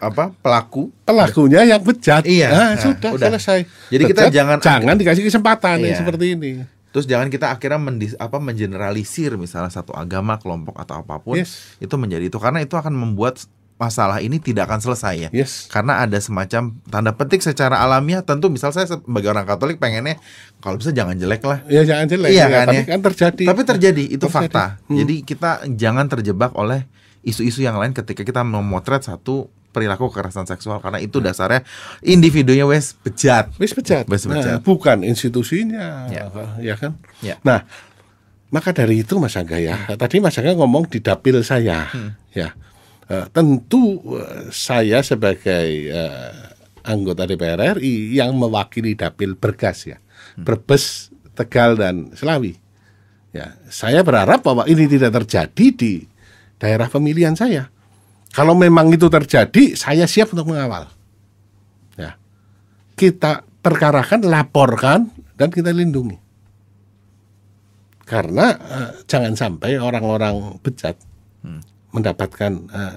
apa 0.02 0.34
pelaku 0.42 0.90
pelakunya 1.06 1.62
yang 1.62 1.82
bejat 1.86 2.26
iya 2.26 2.50
nah, 2.50 2.74
nah, 2.74 2.82
sudah 2.82 3.12
udah. 3.14 3.28
selesai 3.30 3.60
jadi 3.94 4.04
bejat, 4.10 4.18
kita 4.18 4.22
jangan 4.34 4.58
jangan 4.58 4.96
dikasih 4.98 5.24
kesempatan 5.30 5.78
iya. 5.78 5.94
yang 5.94 5.98
seperti 6.02 6.26
ini 6.34 6.52
terus 6.92 7.06
jangan 7.08 7.32
kita 7.32 7.54
akhirnya 7.54 7.80
mendis, 7.80 8.14
apa 8.20 8.42
mengeneralisir 8.42 9.40
misalnya 9.40 9.72
satu 9.72 9.96
agama 9.96 10.42
kelompok 10.42 10.76
atau 10.76 11.06
apa 11.06 11.22
pun 11.22 11.40
yes. 11.40 11.80
itu 11.80 11.96
menjadi 11.96 12.28
itu 12.28 12.38
karena 12.42 12.60
itu 12.66 12.76
akan 12.76 12.92
membuat 12.92 13.40
masalah 13.82 14.22
ini 14.22 14.38
tidak 14.38 14.70
akan 14.70 14.78
selesai 14.78 15.16
ya 15.18 15.30
yes. 15.34 15.66
karena 15.70 16.06
ada 16.06 16.18
semacam 16.22 16.78
tanda 16.86 17.14
petik 17.18 17.42
secara 17.42 17.82
alamiah 17.82 18.22
tentu 18.22 18.50
misal 18.54 18.70
saya 18.70 18.86
sebagai 18.86 19.34
orang 19.34 19.46
Katolik 19.46 19.82
pengennya 19.82 20.22
kalau 20.62 20.78
bisa 20.78 20.94
jangan 20.94 21.18
jelek 21.18 21.42
lah 21.42 21.66
ya 21.66 21.82
jangan 21.82 22.06
jelek 22.06 22.30
iya 22.30 22.46
ya, 22.46 22.62
kan, 22.62 22.66
ya. 22.74 22.84
kan 22.86 23.00
terjadi 23.02 23.46
tapi 23.50 23.62
terjadi 23.66 24.04
itu 24.06 24.22
terjadi. 24.22 24.36
fakta 24.38 24.66
hmm. 24.86 24.98
jadi 25.02 25.16
kita 25.26 25.52
jangan 25.74 26.06
terjebak 26.10 26.54
oleh 26.54 26.86
isu-isu 27.22 27.62
yang 27.62 27.78
lain 27.78 27.94
ketika 27.94 28.26
kita 28.26 28.42
memotret 28.42 29.06
satu 29.06 29.50
perilaku 29.72 30.12
kekerasan 30.12 30.46
seksual 30.46 30.84
karena 30.84 31.00
itu 31.00 31.24
nah. 31.24 31.32
dasarnya 31.32 31.64
individunya 32.04 32.68
wes 32.68 32.94
bejat 33.00 33.56
wes 33.56 33.72
bejat, 33.72 34.06
wes 34.12 34.28
bejat. 34.28 34.60
Nah, 34.60 34.62
bukan 34.62 35.08
institusinya 35.08 36.12
ya, 36.12 36.28
ya 36.60 36.76
kan 36.76 37.00
ya. 37.24 37.40
nah 37.42 37.64
maka 38.52 38.76
dari 38.76 39.02
itu 39.08 39.16
Mas 39.16 39.40
Angga 39.40 39.58
ya 39.58 39.80
hmm. 39.80 39.96
tadi 39.96 40.20
Mas 40.20 40.36
Angga 40.36 40.60
ngomong 40.60 40.92
di 40.92 41.00
dapil 41.00 41.40
saya 41.42 41.88
hmm. 41.88 42.12
ya 42.36 42.52
uh, 43.08 43.26
tentu 43.32 44.04
uh, 44.12 44.52
saya 44.52 45.00
sebagai 45.02 45.88
uh, 45.88 46.52
anggota 46.84 47.24
DPR 47.24 47.80
RI 47.80 48.20
yang 48.20 48.36
mewakili 48.36 48.94
dapil 49.00 49.40
Bergas 49.40 49.88
ya 49.88 49.98
hmm. 49.98 50.44
Brebes 50.44 51.16
Tegal 51.32 51.80
dan 51.80 52.12
Selawi 52.12 52.60
ya 53.32 53.56
saya 53.72 54.04
berharap 54.04 54.44
bahwa 54.44 54.68
ini 54.68 54.84
tidak 54.92 55.16
terjadi 55.24 55.66
di 55.72 56.11
daerah 56.62 56.86
pemilihan 56.86 57.34
saya. 57.34 57.74
Kalau 58.32 58.54
memang 58.54 58.94
itu 58.94 59.10
terjadi, 59.10 59.74
saya 59.74 60.06
siap 60.06 60.32
untuk 60.32 60.54
mengawal. 60.54 60.88
Ya. 61.98 62.16
Kita 62.96 63.44
perkarakan, 63.66 64.30
laporkan, 64.30 65.10
dan 65.36 65.50
kita 65.50 65.74
lindungi. 65.74 66.16
Karena 68.06 68.56
uh, 68.56 68.92
jangan 69.10 69.34
sampai 69.34 69.82
orang-orang 69.82 70.62
bejat 70.62 70.96
hmm. 71.44 71.92
mendapatkan 71.92 72.52
uh, 72.72 72.96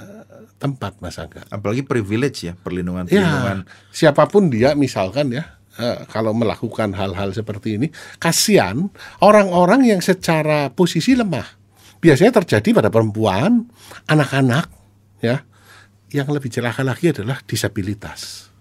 tempat 0.60 1.00
Mas 1.02 1.18
Angga. 1.18 1.42
Apalagi 1.50 1.82
privilege 1.82 2.46
ya, 2.46 2.52
perlindungan 2.54 3.08
perlindungan. 3.08 3.58
Ya, 3.64 3.90
siapa 3.90 4.28
pun 4.30 4.52
dia 4.52 4.78
misalkan 4.78 5.34
ya 5.34 5.54
uh, 5.78 6.06
kalau 6.10 6.34
melakukan 6.34 6.94
hal-hal 6.94 7.34
seperti 7.34 7.78
ini, 7.78 7.88
kasihan 8.18 8.90
orang-orang 9.22 9.86
yang 9.86 10.00
secara 10.02 10.70
posisi 10.70 11.14
lemah. 11.14 11.63
Biasanya 12.04 12.44
terjadi 12.44 12.76
pada 12.76 12.92
perempuan, 12.92 13.64
anak-anak 14.04 14.68
ya. 15.24 15.40
Yang 16.12 16.28
lebih 16.30 16.50
celaka 16.52 16.84
lagi 16.84 17.10
adalah 17.10 17.40
disabilitas. 17.42 18.52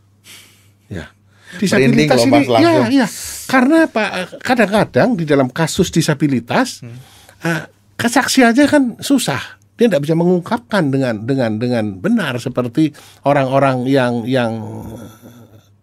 Ya 0.88 1.12
disabilitas 1.58 2.26
ini 2.26 2.50
ya 2.50 2.90
ya 2.90 3.08
karena 3.50 3.86
pak 3.86 4.42
kadang-kadang 4.42 5.14
di 5.14 5.26
dalam 5.28 5.50
kasus 5.52 5.94
disabilitas 5.94 6.82
hmm. 6.82 6.98
uh, 7.46 7.64
kesaksiannya 7.98 8.66
kan 8.66 8.84
susah 9.00 9.62
dia 9.74 9.90
tidak 9.90 10.06
bisa 10.06 10.16
mengungkapkan 10.18 10.94
dengan 10.94 11.26
dengan 11.26 11.58
dengan 11.58 11.86
benar 11.98 12.38
seperti 12.38 12.94
orang-orang 13.26 13.90
yang 13.90 14.14
yang 14.26 14.54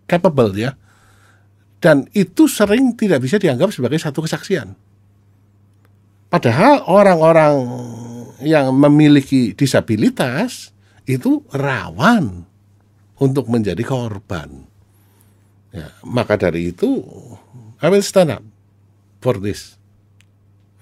capable 0.06 0.54
ya 0.54 0.74
dan 1.80 2.06
itu 2.14 2.46
sering 2.46 2.94
tidak 2.94 3.24
bisa 3.24 3.40
dianggap 3.40 3.72
sebagai 3.74 3.98
satu 3.98 4.22
kesaksian 4.26 4.74
padahal 6.30 6.86
orang-orang 6.86 7.54
yang 8.40 8.72
memiliki 8.72 9.52
disabilitas 9.52 10.72
itu 11.04 11.44
rawan 11.52 12.46
untuk 13.20 13.50
menjadi 13.52 13.84
korban 13.84 14.70
Ya, 15.70 15.94
maka 16.02 16.34
dari 16.34 16.74
itu 16.74 16.98
I 17.78 17.86
will 17.88 18.02
stand 18.02 18.34
up 18.34 18.42
for 19.22 19.38
this. 19.38 19.78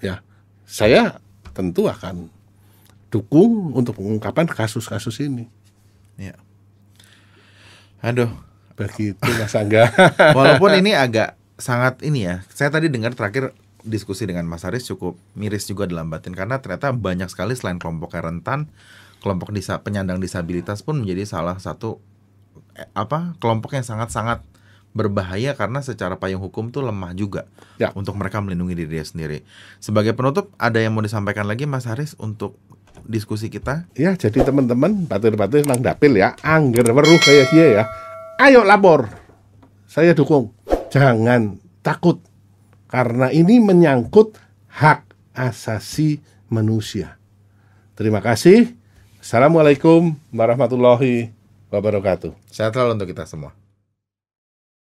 Ya, 0.01 0.25
saya 0.65 1.21
tentu 1.53 1.85
akan 1.85 2.33
dukung 3.13 3.77
untuk 3.77 4.01
pengungkapan 4.01 4.49
kasus-kasus 4.49 5.21
ini. 5.21 5.45
Ya. 6.17 6.33
Aduh, 8.01 8.33
begitu 8.73 9.21
Mas 9.21 9.53
Angga. 9.53 9.93
Walaupun 10.33 10.73
ini 10.81 10.97
agak 10.97 11.37
sangat 11.61 12.01
ini 12.01 12.25
ya. 12.25 12.41
Saya 12.49 12.73
tadi 12.73 12.89
dengar 12.89 13.13
terakhir 13.13 13.53
diskusi 13.83 14.27
dengan 14.27 14.47
Mas 14.47 14.67
Aris 14.67 14.87
cukup 14.87 15.15
miris 15.35 15.67
juga 15.67 15.87
dalam 15.87 16.11
batin 16.11 16.35
karena 16.35 16.59
ternyata 16.59 16.91
banyak 16.91 17.31
sekali 17.31 17.55
selain 17.55 17.79
kelompok 17.79 18.15
rentan, 18.15 18.67
kelompok 19.23 19.55
disa 19.55 19.79
penyandang 19.79 20.19
disabilitas 20.19 20.83
pun 20.83 21.03
menjadi 21.03 21.27
salah 21.27 21.55
satu 21.59 21.99
eh, 22.75 22.87
apa 22.95 23.35
kelompok 23.39 23.75
yang 23.75 23.85
sangat-sangat 23.87 24.43
berbahaya 24.89 25.53
karena 25.53 25.85
secara 25.85 26.17
payung 26.17 26.41
hukum 26.41 26.73
tuh 26.73 26.81
lemah 26.81 27.13
juga 27.13 27.45
ya. 27.77 27.93
untuk 27.93 28.17
mereka 28.17 28.41
melindungi 28.41 28.73
diri 28.73 28.97
sendiri. 28.99 29.45
Sebagai 29.77 30.17
penutup, 30.17 30.49
ada 30.57 30.81
yang 30.81 30.97
mau 30.97 31.05
disampaikan 31.05 31.45
lagi 31.45 31.69
Mas 31.69 31.85
Haris 31.85 32.17
untuk 32.17 32.57
diskusi 33.05 33.53
kita? 33.53 33.85
Ya, 33.93 34.17
jadi 34.17 34.41
teman-teman, 34.41 35.05
batir-batir 35.05 35.65
nang 35.69 35.79
dapil 35.79 36.17
ya, 36.17 36.33
angger 36.41 36.89
weruh 36.89 37.21
kayak 37.21 37.53
dia 37.53 37.67
ya. 37.81 37.83
Ayo 38.41 38.65
lapor. 38.65 39.11
Saya 39.85 40.15
dukung. 40.17 40.53
Jangan 40.89 41.59
takut. 41.85 42.28
Karena 42.89 43.29
ini 43.29 43.61
menyangkut 43.61 44.41
hak 44.73 45.13
asasi 45.37 46.25
manusia. 46.49 47.21
Terima 47.93 48.17
kasih. 48.17 48.73
Assalamualaikum 49.21 50.17
warahmatullahi 50.33 51.29
wabarakatuh. 51.69 52.33
Sehat 52.49 52.73
selalu 52.73 52.97
untuk 52.97 53.09
kita 53.13 53.29
semua. 53.29 53.58